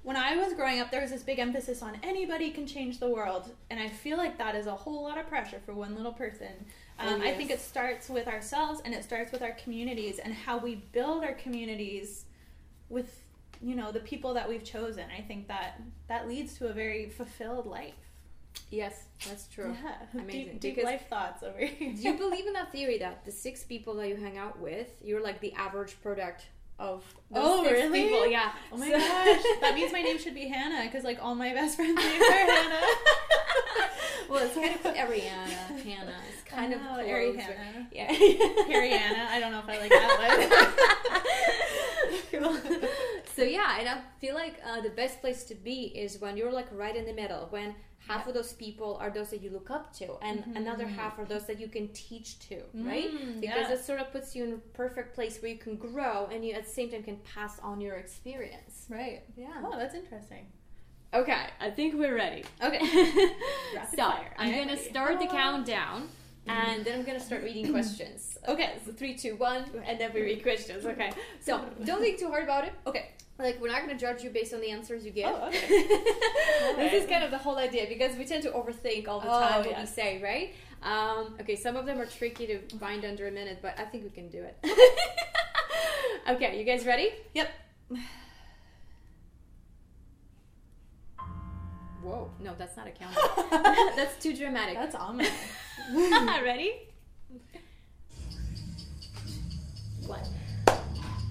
when 0.04 0.18
I 0.18 0.36
was 0.36 0.54
growing 0.54 0.80
up, 0.82 0.92
there 0.92 1.02
was 1.02 1.12
this 1.12 1.24
big 1.24 1.40
emphasis 1.40 1.82
on 1.82 1.98
anybody 2.04 2.52
can 2.52 2.68
change 2.68 3.00
the 3.00 3.10
world, 3.10 3.52
and 3.70 3.80
I 3.80 3.88
feel 3.88 4.18
like 4.18 4.38
that 4.38 4.56
is 4.56 4.68
a 4.68 4.76
whole 4.76 5.04
lot 5.04 5.18
of 5.18 5.28
pressure 5.28 5.62
for 5.66 5.74
one 5.74 5.96
little 5.96 6.12
person. 6.14 6.66
Um, 7.00 7.22
Oh, 7.22 7.26
I 7.26 7.34
think 7.34 7.52
it 7.52 7.62
starts 7.62 8.10
with 8.10 8.28
ourselves, 8.28 8.82
and 8.84 8.94
it 8.94 9.04
starts 9.06 9.32
with 9.32 9.42
our 9.42 9.54
communities 9.54 10.20
and 10.20 10.34
how 10.34 10.58
we 10.58 10.76
build 10.92 11.24
our 11.24 11.34
communities 11.34 12.26
with 12.90 13.24
you 13.62 13.76
know 13.76 13.92
the 13.92 14.00
people 14.00 14.34
that 14.34 14.48
we've 14.50 14.64
chosen. 14.64 15.06
I 15.18 15.22
think 15.22 15.48
that 15.48 15.82
that 16.08 16.28
leads 16.28 16.58
to 16.58 16.68
a 16.68 16.74
very 16.74 17.10
fulfilled 17.10 17.66
life. 17.66 17.94
Yes, 18.72 19.04
that's 19.28 19.48
true. 19.48 19.76
Yeah, 19.84 19.96
Amazing, 20.22 20.58
deep, 20.60 20.76
deep 20.76 20.84
life 20.84 21.08
thoughts 21.10 21.42
over 21.44 21.58
here. 21.60 21.94
Do 21.94 22.02
you 22.02 22.14
believe 22.18 22.46
in 22.46 22.54
that 22.54 22.72
theory 22.72 22.98
that 23.00 23.26
the 23.26 23.32
six 23.32 23.64
people 23.64 23.96
that 23.96 24.08
you 24.08 24.16
hang 24.16 24.38
out 24.38 24.60
with, 24.60 24.88
you're 25.04 25.22
like 25.24 25.40
the 25.42 25.54
average 25.54 26.00
product 26.02 26.46
of 26.78 27.04
those 27.32 27.44
Oh, 27.46 27.64
six 27.64 27.74
really? 27.78 28.04
people? 28.04 28.28
Yeah. 28.28 28.52
Oh 28.72 28.78
my 28.78 28.86
So- 28.90 28.98
gosh, 28.98 29.44
that 29.62 29.74
means 29.76 29.92
my 29.92 30.02
name 30.02 30.18
should 30.20 30.36
be 30.36 30.48
Hannah 30.48 30.86
because 30.86 31.04
like 31.04 31.18
all 31.22 31.36
my 31.36 31.52
best 31.54 31.76
friends' 31.78 31.96
names 31.98 32.22
are 32.24 32.32
Hannah. 32.32 32.86
well, 34.30 34.46
it's 34.46 34.54
kind 34.56 34.76
of 34.76 34.82
Arianna, 34.82 35.82
Hannah. 35.84 36.16
It's 36.32 36.44
kind 36.46 36.74
of 36.74 36.80
Oh, 36.82 36.94
close. 36.96 37.10
Ari 37.10 37.32
but- 37.34 37.42
Hannah. 37.42 37.88
Yeah. 37.92 38.14
Arianna. 38.14 39.28
I 39.30 39.40
don't 39.40 39.52
know 39.52 39.60
if 39.60 39.68
I 39.70 39.78
like 39.80 39.90
that 39.90 40.18
one. 41.20 41.30
Cool. 42.32 42.58
so 43.36 43.44
yeah, 43.44 43.80
and 43.80 43.90
I 43.90 43.98
feel 44.22 44.36
like 44.36 44.56
uh, 44.66 44.82
the 44.82 44.90
best 44.92 45.20
place 45.22 45.44
to 45.46 45.56
be 45.56 45.86
is 45.86 46.20
when 46.22 46.38
you're 46.38 46.52
like 46.54 46.68
right 46.72 46.96
in 46.96 47.06
the 47.06 47.14
middle, 47.14 47.48
when 47.50 47.76
half 48.10 48.28
of 48.28 48.34
those 48.34 48.54
people 48.54 48.98
are 49.00 49.12
those 49.12 49.30
that 49.30 49.42
you 49.42 49.52
look 49.52 49.70
up 49.70 49.94
to, 49.94 50.18
and 50.24 50.40
mm-hmm, 50.40 50.58
another 50.58 50.86
mm-hmm. 50.86 50.96
half 50.96 51.20
are 51.20 51.26
those 51.26 51.46
that 51.46 51.60
you 51.60 51.68
can 51.68 51.88
teach 51.90 52.40
to, 52.40 52.56
mm, 52.76 52.88
right? 52.88 53.12
Mm, 53.12 53.40
Because 53.40 53.68
yeah. 53.70 53.74
it 53.74 53.86
sort 53.86 54.00
of 54.00 54.12
puts 54.12 54.36
you 54.36 54.44
in 54.44 54.54
a 54.54 54.58
perfect 54.74 55.14
place 55.14 55.40
where 55.42 55.52
you 55.52 55.60
can 55.60 55.76
grow, 55.76 56.28
and 56.32 56.44
you 56.44 56.54
at 56.54 56.66
the 56.66 56.70
same 56.72 56.90
time 56.90 57.04
can 57.04 57.18
pass 57.18 57.60
on 57.60 57.80
your 57.80 57.96
experience. 57.96 58.88
Right. 58.90 59.22
Yeah. 59.38 59.62
Oh, 59.64 59.78
that's 59.78 59.94
interesting. 59.94 60.48
Okay, 61.14 61.44
I 61.60 61.70
think 61.70 61.96
we're 61.96 62.16
ready. 62.16 62.44
Okay. 62.64 62.80
so 63.92 63.98
fire. 63.98 64.34
I'm 64.38 64.52
gonna 64.52 64.74
ready. 64.74 64.90
start 64.90 65.20
the 65.20 65.28
Oh. 65.28 65.32
countdown, 65.32 66.02
mm-hmm. 66.02 66.50
and 66.50 66.86
then 66.86 67.00
I'm 67.00 67.06
gonna 67.06 67.20
start 67.20 67.44
reading 67.44 67.72
questions. 67.78 68.38
Okay. 68.48 68.74
So 68.86 68.92
three, 68.92 69.16
two, 69.16 69.36
one, 69.36 69.66
and 69.86 70.00
then 70.00 70.12
we 70.14 70.22
read 70.22 70.42
questions. 70.42 70.86
Okay. 70.86 71.12
So 71.42 71.64
don't 71.86 72.02
think 72.02 72.20
too 72.20 72.30
hard 72.30 72.44
about 72.44 72.66
it. 72.66 72.74
Okay. 72.88 73.12
Like 73.40 73.62
we're 73.62 73.70
not 73.70 73.82
gonna 73.82 73.98
judge 73.98 74.22
you 74.22 74.30
based 74.30 74.54
on 74.54 74.60
the 74.60 74.70
answers 74.70 75.06
you 75.06 75.12
give. 75.12 75.30
Oh, 75.30 75.48
okay. 75.48 75.68
this 76.76 76.94
is 77.04 77.10
kind 77.10 77.24
of 77.24 77.32
the 77.32 77.38
whole 77.38 77.58
idea 77.58 77.86
because 77.88 78.18
we 78.18 78.26
tend 78.26 78.44
to 78.44 78.52
overthink 78.52 79.08
all 79.08 79.22
the 79.22 79.28
Oh, 79.28 79.40
time 79.40 79.58
what 79.60 79.66
we 79.68 79.72
yes. 79.72 79.96
say, 79.96 80.22
right? 80.22 80.54
Um, 80.84 81.36
okay, 81.40 81.56
some 81.56 81.76
of 81.78 81.86
them 81.86 82.00
are 82.00 82.06
tricky 82.06 82.46
to 82.48 82.60
find 82.78 83.06
under 83.06 83.28
a 83.28 83.32
minute, 83.32 83.60
but 83.62 83.80
I 83.80 83.86
think 83.86 84.04
we 84.04 84.10
can 84.10 84.28
do 84.30 84.44
it. 84.44 84.58
okay, 86.30 86.60
you 86.60 86.66
guys 86.66 86.86
ready? 86.86 87.12
Yep. 87.34 87.50
Whoa, 92.04 92.30
no, 92.42 92.54
that's 92.58 92.76
not 92.78 92.88
a 92.88 92.92
countdown. 93.00 93.96
that's 93.96 94.22
too 94.22 94.36
dramatic. 94.36 94.76
That's 94.76 94.96
ominous. 94.96 95.32
ready? 96.44 96.74
What? 100.06 100.28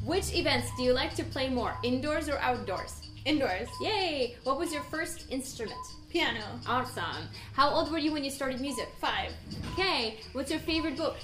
Which 0.09 0.33
events 0.35 0.71
do 0.75 0.85
you 0.85 0.94
like 0.94 1.14
to 1.16 1.23
play 1.23 1.51
more, 1.51 1.77
indoors 1.83 2.31
or 2.31 2.38
outdoors? 2.38 3.03
Indoors. 3.27 3.68
Yay! 3.83 4.37
What 4.44 4.59
was 4.59 4.73
your 4.73 4.83
first 4.85 5.27
instrument? 5.31 5.79
Piano. 6.09 6.40
Awesome. 6.66 7.29
How 7.53 7.68
old 7.68 7.92
were 7.92 7.99
you 7.99 8.11
when 8.12 8.25
you 8.25 8.31
started 8.31 8.59
music? 8.59 8.88
Five. 9.03 9.35
Okay. 9.75 10.16
What's 10.33 10.51
your 10.51 10.61
favorite 10.61 10.97
book 10.97 11.18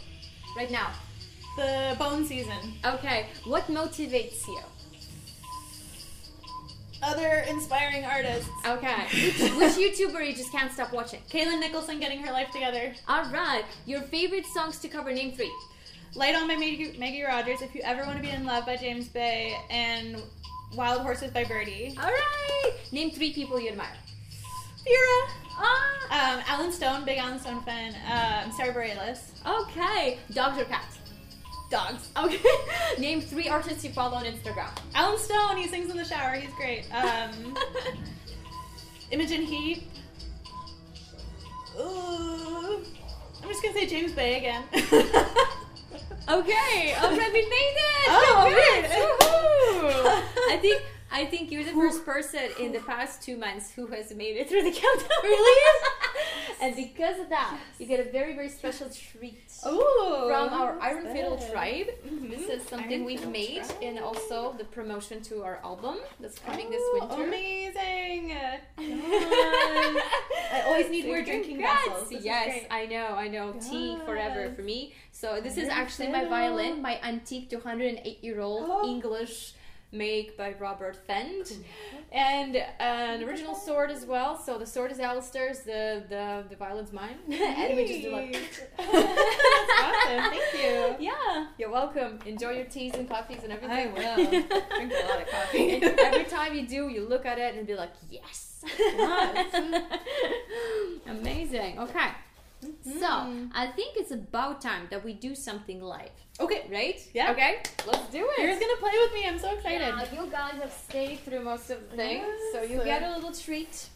right 0.55 0.71
now? 0.71 0.91
The 1.57 1.97
bone 1.99 2.27
season. 2.27 2.75
Okay. 2.85 3.29
What 3.47 3.69
motivates 3.69 4.47
you? 4.47 4.61
Other 7.03 7.47
inspiring 7.49 8.05
artists. 8.05 8.51
Okay. 8.67 9.05
Which 9.57 9.77
YouTuber 9.81 10.29
you 10.29 10.35
just 10.35 10.53
can't 10.53 10.71
stop 10.71 10.93
watching? 10.93 11.23
Kalyn 11.31 11.59
Nicholson 11.59 12.01
getting 12.01 12.19
her 12.19 12.31
life 12.31 12.51
together. 12.51 12.93
All 13.09 13.25
right. 13.31 13.65
Your 13.87 14.03
favorite 14.03 14.45
songs 14.45 14.79
to 14.81 14.89
cover? 14.89 15.11
Name 15.11 15.33
three. 15.33 15.51
Light 16.17 16.37
on 16.37 16.47
by 16.47 16.55
Maggie, 16.55 16.95
Maggie 16.99 17.23
Rogers. 17.23 17.61
If 17.61 17.75
you 17.75 17.81
ever 17.83 18.05
want 18.05 18.17
to 18.17 18.23
be 18.23 18.31
in 18.31 18.45
love 18.47 18.67
by 18.67 18.77
James 18.77 19.09
Bay 19.09 19.57
and 19.69 20.23
Wild 20.77 21.03
Horses 21.03 21.31
by 21.33 21.45
Birdy. 21.45 21.97
All 22.01 22.09
right. 22.11 22.73
Name 22.93 23.11
three 23.11 23.33
people 23.33 23.61
you 23.61 23.71
admire. 23.71 23.97
Vera. 24.85 25.35
Ah. 25.57 26.37
Um, 26.37 26.45
Allen 26.47 26.71
Stone, 26.73 27.05
big 27.05 27.19
Allen 27.19 27.41
Stone 27.41 27.63
fan. 27.63 27.95
Um, 28.07 28.53
Sara 28.53 28.73
Bareilles. 28.73 29.31
Okay. 29.45 30.19
Dogs 30.33 30.59
or 30.59 30.65
cats? 30.65 30.99
Dogs. 31.71 32.09
Okay. 32.17 32.39
Name 32.99 33.21
three 33.21 33.49
artists 33.49 33.83
you 33.85 33.91
follow 33.91 34.17
on 34.17 34.25
Instagram. 34.25 34.71
Allen 34.95 35.19
Stone, 35.19 35.57
he 35.57 35.67
sings 35.67 35.91
in 35.91 35.97
the 35.97 36.05
shower. 36.05 36.35
He's 36.37 36.55
great. 36.55 36.87
Um, 36.95 37.57
Imogen 39.11 39.43
Heap. 39.43 39.83
Ooh, 41.81 42.85
I'm 43.43 43.49
just 43.49 43.63
gonna 43.63 43.75
say 43.75 43.87
James 43.87 44.13
Bay 44.13 44.37
again. 44.39 44.63
Okay, 46.29 46.95
already 47.03 47.43
made 47.43 47.77
it. 47.77 48.09
Oh, 48.09 48.45
Congrats. 48.47 48.95
good. 48.95 50.51
I 50.53 50.57
think 50.61 50.83
I 51.15 51.25
think 51.27 51.53
you're 51.53 51.63
the 51.63 51.71
first 51.71 52.05
person 52.05 52.41
in 52.59 52.73
the 52.73 52.81
past 52.81 53.23
two 53.23 53.37
months 53.37 53.71
who 53.71 53.87
has 53.87 54.13
made 54.13 54.37
it 54.37 54.49
through 54.49 54.65
the 54.65 54.73
countdown. 54.73 55.09
Really? 55.23 55.63
and 56.61 56.75
because 56.75 57.21
of 57.21 57.29
that, 57.29 57.57
you 57.79 57.87
get 57.87 58.05
a 58.05 58.11
very 58.11 58.35
very 58.35 58.49
special 58.49 58.89
treat. 58.91 59.39
Ooh, 59.65 60.27
From 60.27 60.49
our 60.53 60.77
Iron 60.81 61.07
Fiddle 61.15 61.39
tribe. 61.53 61.87
Mm-hmm. 62.05 62.31
This 62.31 62.49
is 62.49 62.69
something 62.69 62.91
Iron 62.93 63.05
we've 63.05 63.21
Fiddle 63.21 63.33
made, 63.33 63.63
tribe. 63.65 63.79
and 63.83 63.99
also 64.01 64.57
the 64.59 64.65
promotion 64.65 65.23
to 65.23 65.45
our 65.45 65.61
album 65.63 65.99
that's 66.19 66.41
coming 66.41 66.69
this 66.69 66.83
winter. 66.95 67.23
Amazing! 67.23 68.33
I 68.79 70.63
always 70.67 70.91
need 70.91 71.07
more 71.07 71.23
drinking 71.23 71.59
Congrats. 71.59 71.87
vessels. 71.89 72.09
This 72.11 72.25
yes. 72.25 72.65
I 72.73 72.87
know, 72.87 73.07
I 73.15 73.29
know. 73.29 73.55
Tea 73.61 73.99
forever 74.05 74.53
for 74.57 74.63
me. 74.63 74.95
So 75.13 75.41
this 75.41 75.57
is 75.59 75.69
Iron 75.69 75.79
actually 75.79 76.09
my 76.09 76.25
violin, 76.25 76.83
my 76.83 76.99
antique 77.05 77.51
208 77.51 78.25
year 78.25 78.41
old 78.41 78.65
Oh. 78.69 78.89
English 78.89 79.55
make 79.95 80.37
by 80.37 80.55
Robert 80.59 80.97
Fend, 81.07 81.53
and 82.13 82.57
uh, 82.57 82.61
an 82.81 83.23
original 83.23 83.55
sword 83.55 83.91
as 83.91 84.05
well. 84.05 84.39
So 84.39 84.59
the 84.59 84.67
sword 84.67 84.93
is 84.93 85.01
Alistair's, 85.01 85.61
the 85.61 86.05
the 86.09 86.45
the 86.51 86.57
violin's 86.57 86.93
mine, 86.93 87.17
and 87.31 87.77
we 87.77 87.87
just 87.87 88.03
do 88.03 88.13
like. 88.13 88.33
That's 88.77 89.73
awesome. 89.83 90.31
Thank 90.31 90.55
you. 90.55 90.97
Yeah, 91.07 91.47
you're 91.59 91.71
welcome. 91.71 92.19
Enjoy 92.27 92.51
your 92.51 92.67
teas 92.67 92.95
and 92.95 93.09
coffees 93.09 93.43
and 93.43 93.53
everything. 93.53 93.71
I 93.71 93.87
will. 93.87 94.31
Drink 94.31 94.93
a 94.93 95.07
lot 95.07 95.23
of 95.23 95.29
coffee. 95.29 95.75
And 95.75 95.85
every 95.85 96.25
time 96.25 96.55
you 96.55 96.67
do, 96.67 96.89
you 96.89 97.07
look 97.09 97.27
at 97.27 97.39
it 97.39 97.55
and 97.55 97.67
be 97.67 97.75
like, 97.75 97.93
yes. 98.11 98.65
Amazing. 101.07 101.79
Okay. 101.79 102.09
So, 102.83 103.49
I 103.55 103.67
think 103.75 103.97
it's 103.97 104.11
about 104.11 104.61
time 104.61 104.87
that 104.91 105.05
we 105.05 105.13
do 105.15 105.35
something 105.35 105.83
live. 105.83 106.11
Okay. 106.41 106.67
Right? 106.71 107.01
Yeah. 107.15 107.31
Okay, 107.33 107.63
let's 107.87 108.09
do 108.11 108.29
it. 108.37 108.43
Vera's 108.43 108.59
gonna 108.59 108.77
play 108.79 108.93
with 109.03 109.15
me. 109.15 109.27
I'm 109.29 109.39
so 109.39 109.55
excited. 109.55 109.81
Yeah, 109.81 110.23
you 110.23 110.31
guys 110.31 110.55
have 110.61 110.73
stayed 110.73 111.21
through 111.21 111.45
most 111.45 111.71
of 111.71 111.79
the 111.91 111.97
things, 111.97 112.27
so 112.53 112.63
you 112.63 112.83
get 112.85 113.03
a 113.03 113.15
little 113.15 113.33
treat. 113.33 113.89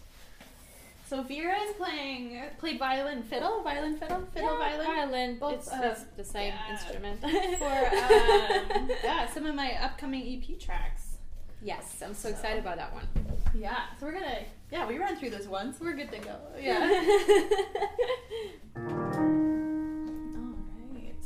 So 1.08 1.22
Vera 1.22 1.56
is 1.62 1.74
playing 1.76 2.38
played 2.58 2.78
violin, 2.78 3.22
fiddle, 3.22 3.62
violin, 3.62 3.96
fiddle, 3.96 4.22
fiddle, 4.34 4.58
Yeah, 4.58 4.76
violin. 4.76 4.86
violin. 4.86 5.38
Both, 5.38 5.54
it's, 5.54 5.72
uh, 5.72 5.80
it's 5.82 6.04
the 6.16 6.24
same 6.24 6.52
yeah. 6.52 6.72
instrument. 6.72 7.20
For 7.20 7.30
um, 8.84 8.90
yeah, 9.02 9.26
some 9.32 9.46
of 9.46 9.54
my 9.54 9.72
upcoming 9.82 10.22
EP 10.34 10.60
tracks. 10.60 11.07
Yes, 11.62 12.02
I'm 12.04 12.14
so 12.14 12.28
excited 12.28 12.60
about 12.60 12.76
that 12.76 12.92
one. 12.92 13.06
Yeah, 13.54 13.76
so 13.98 14.06
we're 14.06 14.12
gonna 14.12 14.44
yeah 14.70 14.86
we 14.86 14.98
ran 14.98 15.16
through 15.16 15.30
this 15.30 15.46
once. 15.46 15.80
We're 15.80 15.92
good 15.94 16.10
to 16.12 16.18
go. 16.18 16.36
Yeah. 16.60 16.78
All 18.76 18.82
right. 20.92 21.24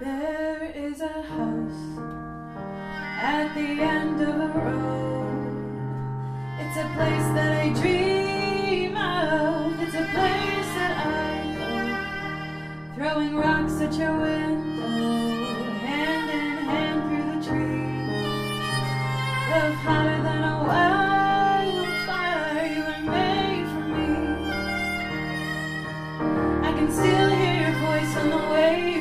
There 0.00 0.72
is 0.74 1.00
a 1.00 1.22
house 1.22 1.98
at 3.22 3.54
the 3.54 3.82
end 3.82 4.20
of 4.22 4.34
a 4.34 4.48
road. 4.58 5.56
It's 6.60 6.76
a 6.76 6.88
place 6.94 7.28
that 7.34 7.52
I 7.60 7.68
dream 7.80 8.96
of. 8.96 9.80
It's 9.82 9.94
a 9.94 10.06
place 10.14 10.70
that 10.76 10.92
I 11.06 11.56
go. 11.58 12.94
Throwing 12.96 13.36
rocks 13.36 13.80
at 13.80 13.92
your 13.94 14.16
window, 14.16 15.19
Than 19.50 20.44
a 20.44 20.62
wildfire. 20.70 22.66
You 22.72 22.82
were 22.84 23.02
made 23.10 23.66
for 23.72 23.84
me. 23.94 24.10
I 26.68 26.70
can 26.72 26.88
still 26.92 27.30
hear 27.30 27.54
your 27.62 27.74
voice 27.80 28.16
on 28.16 28.30
the 28.30 28.42
way 28.52 28.99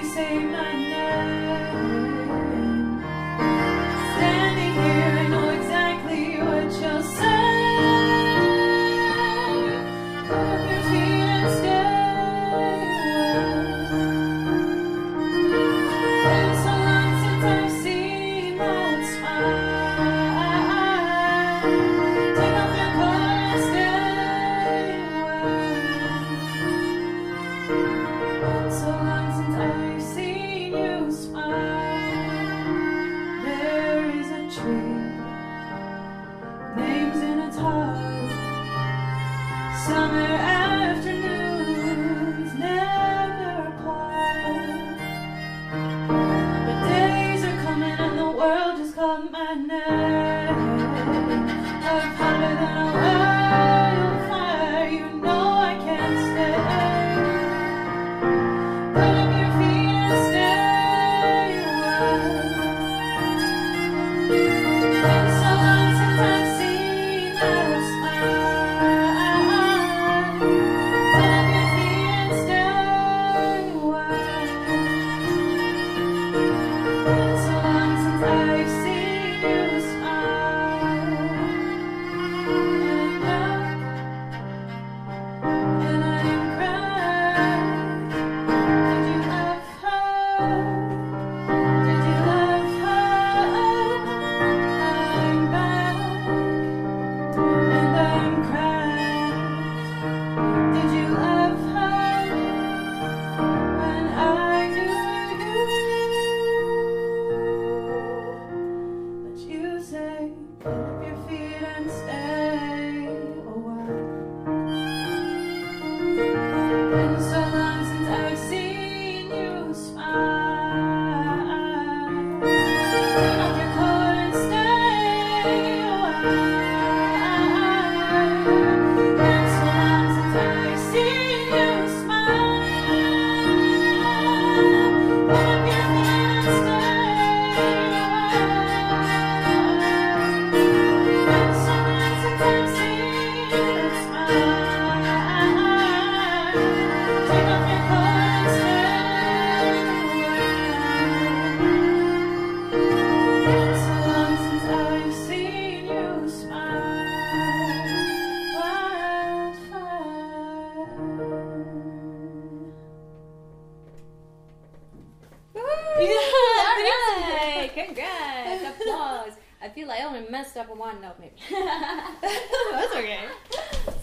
feel 169.79 169.87
like 169.87 170.01
I 170.01 170.05
only 170.05 170.29
messed 170.29 170.57
up 170.57 170.69
on 170.69 170.77
one 170.77 171.01
note, 171.01 171.15
maybe. 171.19 171.35
That's 171.51 172.95
okay. 172.95 173.19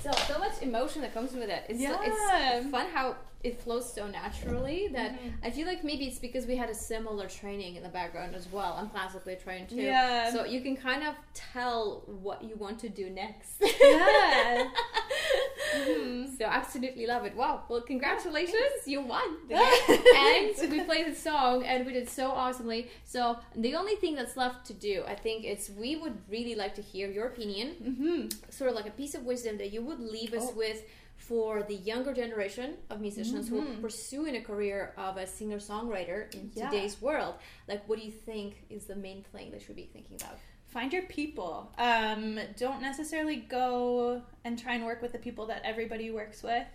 So 0.03 0.11
so 0.27 0.39
much 0.39 0.63
emotion 0.63 1.03
that 1.03 1.13
comes 1.13 1.33
with 1.33 1.51
it. 1.51 1.65
It's 1.69 1.83
so, 1.83 1.99
it's 2.03 2.71
fun 2.71 2.87
how 2.95 3.17
it 3.45 3.61
flows 3.61 3.93
so 3.93 4.07
naturally 4.07 4.89
that 4.93 5.13
Mm-hmm. 5.17 5.47
I 5.47 5.51
feel 5.51 5.67
like 5.67 5.85
maybe 5.85 6.07
it's 6.07 6.19
because 6.19 6.47
we 6.47 6.57
had 6.57 6.69
a 6.69 6.75
similar 6.75 7.29
training 7.29 7.77
in 7.77 7.83
the 7.83 7.89
background 7.89 8.35
as 8.35 8.51
well. 8.51 8.75
I'm 8.79 8.89
classically 8.89 9.37
trained 9.37 9.69
too. 9.69 9.77
Yeah. 9.77 10.33
So 10.33 10.45
you 10.45 10.61
can 10.63 10.77
kind 10.77 11.03
of 11.07 11.15
tell 11.35 12.03
what 12.07 12.43
you 12.43 12.57
want 12.57 12.79
to 12.81 12.89
do 12.89 13.09
next. 13.11 13.63
Yeah. 13.81 14.69
So 16.39 16.45
absolutely 16.45 17.07
love 17.07 17.25
it. 17.25 17.35
Wow. 17.37 17.63
Well, 17.69 17.81
congratulations, 17.81 18.77
you 18.87 19.01
won. 19.01 19.29
And 19.51 20.71
we 20.71 20.81
played 20.85 21.07
the 21.07 21.15
song 21.15 21.65
and 21.65 21.87
we 21.87 21.93
did 21.93 22.09
so 22.09 22.31
awesomely. 22.31 22.89
So 23.05 23.39
the 23.55 23.75
only 23.75 23.97
thing 23.97 24.15
that's 24.15 24.37
left 24.37 24.67
to 24.67 24.75
do, 24.75 25.03
I 25.07 25.15
think, 25.15 25.45
is 25.45 25.71
we 25.79 25.97
would 25.97 26.17
really 26.31 26.55
like 26.55 26.75
to 26.77 26.83
hear 26.83 27.09
your 27.09 27.27
opinion, 27.29 27.67
Mm-hmm. 27.83 28.29
sort 28.51 28.71
of 28.71 28.77
like 28.77 28.87
a 28.87 28.91
piece 29.03 29.15
of 29.15 29.25
wisdom 29.25 29.59
that 29.59 29.73
you 29.73 29.83
would 29.83 30.01
leave 30.01 30.33
us 30.35 30.47
Oh. 30.51 30.55
with 30.57 30.83
for 31.17 31.63
the 31.63 31.75
younger 31.75 32.13
generation 32.13 32.75
of 32.91 33.01
musicians 33.01 33.49
who 33.49 33.57
Mhm. 33.61 33.79
are 33.79 33.81
pursuing 33.81 34.37
a 34.37 34.43
career 34.43 34.93
of 34.99 35.17
a 35.17 35.27
singer 35.27 35.57
songwriter 35.59 36.33
in 36.35 36.51
Yeah. 36.55 36.69
today's 36.69 37.01
world. 37.01 37.35
Like, 37.67 37.89
what 37.89 37.99
do 37.99 38.05
you 38.05 38.13
think 38.13 38.51
is 38.69 38.85
the 38.87 38.97
main 38.97 39.23
thing 39.33 39.51
they 39.51 39.59
should 39.59 39.77
be 39.77 39.89
thinking 39.97 40.17
about? 40.21 40.39
Find 40.67 40.93
your 40.93 41.03
people. 41.05 41.73
Um, 41.79 42.39
don't 42.59 42.83
necessarily 42.83 43.37
go 43.37 44.23
and 44.45 44.59
try 44.59 44.75
and 44.75 44.85
work 44.85 45.01
with 45.01 45.13
the 45.13 45.19
people 45.19 45.47
that 45.47 45.63
everybody 45.65 46.11
works 46.11 46.43
with. 46.43 46.67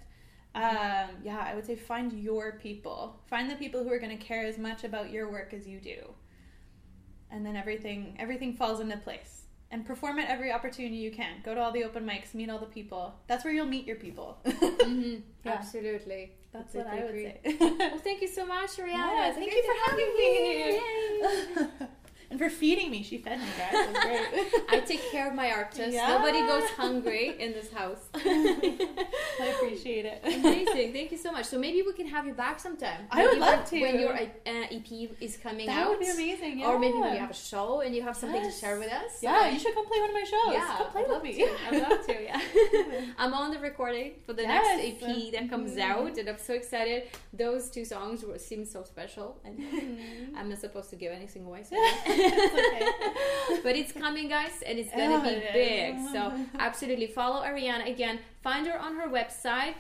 Um, 0.54 1.10
yeah, 1.24 1.46
I 1.46 1.56
would 1.56 1.66
say 1.66 1.76
find 1.76 2.12
your 2.12 2.54
people. 2.54 3.20
Find 3.28 3.50
the 3.50 3.56
people 3.56 3.84
who 3.84 3.92
are 3.92 4.00
going 4.00 4.18
to 4.18 4.24
care 4.24 4.46
as 4.46 4.58
much 4.58 4.84
about 4.84 5.12
your 5.12 5.32
work 5.32 5.54
as 5.54 5.68
you 5.68 5.80
do, 5.80 6.14
and 7.30 7.46
then 7.46 7.56
everything 7.56 8.16
everything 8.20 8.54
falls 8.54 8.80
into 8.80 8.98
place. 8.98 9.38
And 9.74 9.86
perform 9.86 10.20
at 10.20 10.30
every 10.30 10.52
opportunity 10.52 10.98
you 10.98 11.12
can. 11.12 11.36
Go 11.46 11.56
to 11.56 11.62
all 11.62 11.72
the 11.72 11.86
open 11.86 12.06
mics, 12.06 12.34
meet 12.34 12.50
all 12.50 12.60
the 12.60 12.66
people. 12.66 13.16
That's 13.28 13.46
where 13.46 13.54
you'll 13.54 13.68
meet 13.68 13.86
your 13.88 13.96
people. 13.96 14.38
Mm-hmm. 14.46 15.20
Yeah. 15.46 15.52
Absolutely. 15.54 16.32
That's 16.52 16.74
what 16.74 16.88
I 16.88 16.96
would 16.96 17.10
agree. 17.12 17.34
say. 17.46 17.58
Well, 17.60 18.00
thank 18.00 18.22
you 18.22 18.28
so 18.28 18.46
much, 18.46 18.72
Arianna. 18.72 18.90
Yeah, 18.90 19.32
thank 19.32 19.52
you 19.54 19.64
for 19.64 19.90
having 19.90 20.14
me. 21.80 21.88
and 22.32 22.40
for 22.40 22.50
feeding 22.50 22.90
me. 22.90 23.04
She 23.04 23.18
fed 23.20 23.40
me, 23.40 23.46
guys. 23.58 23.88
Great. 24.02 24.54
I 24.70 24.80
take 24.80 25.04
care 25.12 25.28
of 25.30 25.36
my 25.36 25.52
artists. 25.52 25.94
Yeah. 25.94 26.08
Nobody 26.08 26.40
goes 26.48 26.68
hungry 26.72 27.36
in 27.40 27.52
this 27.52 27.72
house. 27.72 28.00
I 28.16 29.54
appreciate 29.56 30.06
it. 30.06 30.22
Amazing. 30.24 30.94
Thank 30.94 31.12
you 31.12 31.18
so 31.18 31.32
much. 31.32 31.46
So 31.46 31.60
maybe 31.60 31.82
we 31.82 31.94
can 31.94 32.08
have 32.08 32.26
you 32.26 32.34
back 32.34 32.60
sometime. 32.60 33.02
I 33.12 33.26
would 33.28 33.38
love 33.38 33.60
when- 33.60 33.66
to. 33.68 33.82
When 33.82 34.00
your 34.00 34.14
uh, 34.16 34.28
EP 34.46 35.10
is 35.20 35.38
coming 35.38 35.68
That 35.68 35.78
out. 35.78 35.84
That 35.84 35.90
would 35.90 36.00
be 36.00 36.10
amazing. 36.10 36.60
Yeah. 36.60 36.68
Or 36.68 36.80
maybe 36.80 36.98
when 36.98 37.14
you 37.14 37.20
have 37.20 37.32
a 37.32 37.34
show 37.52 37.82
and 37.82 37.94
you 37.96 38.02
have 38.02 38.16
something 38.16 38.42
Yes. 38.42 38.56
to 38.56 38.60
share 38.66 38.80
with 38.80 38.92
us. 38.92 39.22
Yeah, 39.22 39.50
you 39.50 39.60
should 39.60 39.74
come 39.76 39.86
play 39.86 40.00
one 40.00 40.10
of 40.10 40.16
my 40.16 40.24
shows. 40.24 40.54
Yeah, 40.54 40.76
come 40.78 40.92
play 40.92 41.02
I'd 41.02 41.08
with 41.08 41.14
love 41.16 41.24
me. 41.24 41.34
to. 41.34 41.50
I'd 41.70 41.82
love 41.90 42.06
to. 42.08 42.24
Yeah, 42.24 42.42
I'm 43.18 43.34
on 43.34 43.52
the 43.52 43.60
recording 43.60 44.14
for 44.26 44.34
the 44.34 44.44
Yes. 44.44 44.78
next 44.78 45.04
EP 45.04 45.32
that 45.34 45.50
comes 45.50 45.72
Mhm. 45.76 45.80
out, 45.82 46.18
and 46.18 46.30
I'm 46.30 46.38
so 46.38 46.54
excited. 46.54 47.04
Those 47.34 47.70
two 47.70 47.84
songs 47.86 48.24
were, 48.24 48.38
seem 48.38 48.64
so 48.66 48.84
special, 48.84 49.40
and 49.44 49.60
Mhm. 49.60 50.36
I'm 50.38 50.50
not 50.50 50.60
supposed 50.60 50.90
to 50.92 50.96
give 50.96 51.12
anything 51.12 51.46
away. 51.46 51.64
So. 51.64 51.76
but 53.64 53.76
it's 53.76 53.92
coming, 53.92 54.28
guys, 54.30 54.62
and 54.66 54.78
it's 54.80 54.92
gonna 54.92 55.16
Oh, 55.16 55.22
be 55.22 55.30
it 55.30 55.54
big. 55.54 55.96
So 56.14 56.32
absolutely 56.60 57.08
follow 57.08 57.44
Arianna 57.44 57.90
again. 57.90 58.20
Find 58.44 58.66
her 58.68 58.78
on 58.80 58.96
her 58.96 59.08
website 59.08 59.76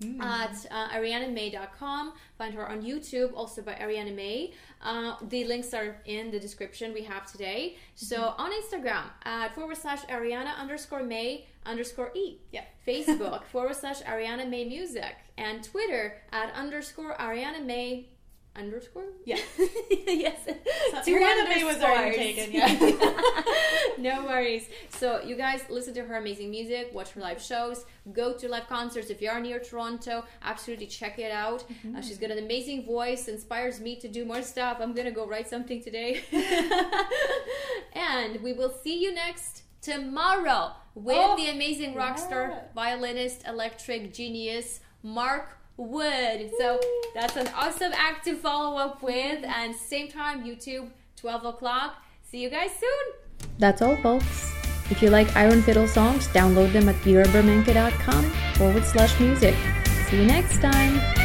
Mm-hmm. 0.00 0.20
at 0.20 0.54
uh, 0.70 0.88
ariannamae.com. 0.96 2.12
Find 2.38 2.54
her 2.54 2.68
on 2.68 2.80
YouTube, 2.82 3.32
also 3.34 3.60
by 3.60 3.72
Arianna 3.74 4.14
Mae. 4.14 4.52
Uh, 4.80 5.16
the 5.28 5.42
links 5.46 5.74
are 5.74 5.96
in 6.06 6.30
the 6.30 6.38
description 6.38 6.94
we 6.94 7.02
have 7.02 7.26
today. 7.30 7.76
So 7.96 8.16
Mm-hmm. 8.18 8.40
on 8.42 8.50
Instagram 8.52 9.02
at 9.24 9.52
forward 9.56 9.76
slash 9.76 10.02
Arianna 10.06 10.56
underscore 10.58 11.02
Mae 11.02 11.46
underscore 11.66 12.12
E. 12.14 12.36
Yeah. 12.52 12.62
Facebook 12.86 13.42
forward 13.46 13.74
slash 13.74 14.00
Arianna 14.02 14.48
Mae 14.48 14.64
Music. 14.64 15.16
And 15.38 15.64
Twitter 15.64 16.18
at 16.30 16.52
underscore 16.54 17.16
Arianna 17.18 17.64
Mae 17.66 18.06
underscore? 18.56 19.04
Yeah. 19.24 19.38
yes. 20.06 20.38
So 20.46 21.02
Two 21.04 21.18
was 21.66 21.82
already 21.82 22.16
taken, 22.16 22.52
yeah. 22.52 23.42
no 23.98 24.24
worries. 24.24 24.66
So 24.90 25.20
you 25.22 25.36
guys 25.36 25.62
listen 25.68 25.94
to 25.94 26.04
her 26.04 26.16
amazing 26.16 26.50
music, 26.50 26.90
watch 26.92 27.10
her 27.12 27.20
live 27.20 27.40
shows, 27.40 27.84
go 28.12 28.32
to 28.34 28.48
live 28.48 28.66
concerts 28.68 29.10
if 29.10 29.20
you 29.20 29.28
are 29.28 29.40
near 29.40 29.58
Toronto. 29.58 30.24
Absolutely 30.42 30.86
check 30.86 31.18
it 31.18 31.32
out. 31.32 31.64
Uh, 31.96 32.00
she's 32.00 32.18
got 32.18 32.30
an 32.30 32.38
amazing 32.38 32.84
voice, 32.86 33.28
inspires 33.28 33.80
me 33.80 33.96
to 33.96 34.08
do 34.08 34.24
more 34.24 34.42
stuff. 34.42 34.78
I'm 34.80 34.94
gonna 34.94 35.10
go 35.10 35.26
write 35.26 35.48
something 35.48 35.82
today. 35.82 36.22
and 37.94 38.40
we 38.42 38.52
will 38.52 38.74
see 38.82 39.02
you 39.02 39.12
next 39.14 39.62
tomorrow 39.80 40.72
with 40.94 41.16
Oh, 41.18 41.36
the 41.36 41.50
amazing 41.50 41.94
rock 41.94 42.18
star, 42.18 42.48
yeah. 42.50 42.60
violinist, 42.74 43.46
electric 43.46 44.12
genius, 44.14 44.80
Mark 45.02 45.58
Wood. 45.76 46.50
So 46.58 46.80
that's 47.14 47.36
an 47.36 47.48
awesome 47.54 47.92
act 47.94 48.24
to 48.26 48.36
follow 48.36 48.76
up 48.78 49.02
with. 49.02 49.44
And 49.44 49.74
same 49.74 50.08
time, 50.08 50.44
YouTube, 50.44 50.90
12 51.16 51.44
o'clock. 51.44 51.96
See 52.22 52.42
you 52.42 52.50
guys 52.50 52.70
soon. 52.78 53.48
That's 53.58 53.82
all, 53.82 53.96
folks. 53.96 54.52
If 54.90 55.00
you 55.00 55.10
like 55.10 55.34
Iron 55.36 55.62
Fiddle 55.62 55.88
songs, 55.88 56.28
download 56.28 56.72
them 56.72 56.88
at 56.88 56.96
viraburmenko.com 56.96 58.24
forward 58.54 58.84
slash 58.84 59.18
music. 59.18 59.54
See 60.08 60.18
you 60.18 60.26
next 60.26 60.60
time. 60.60 61.23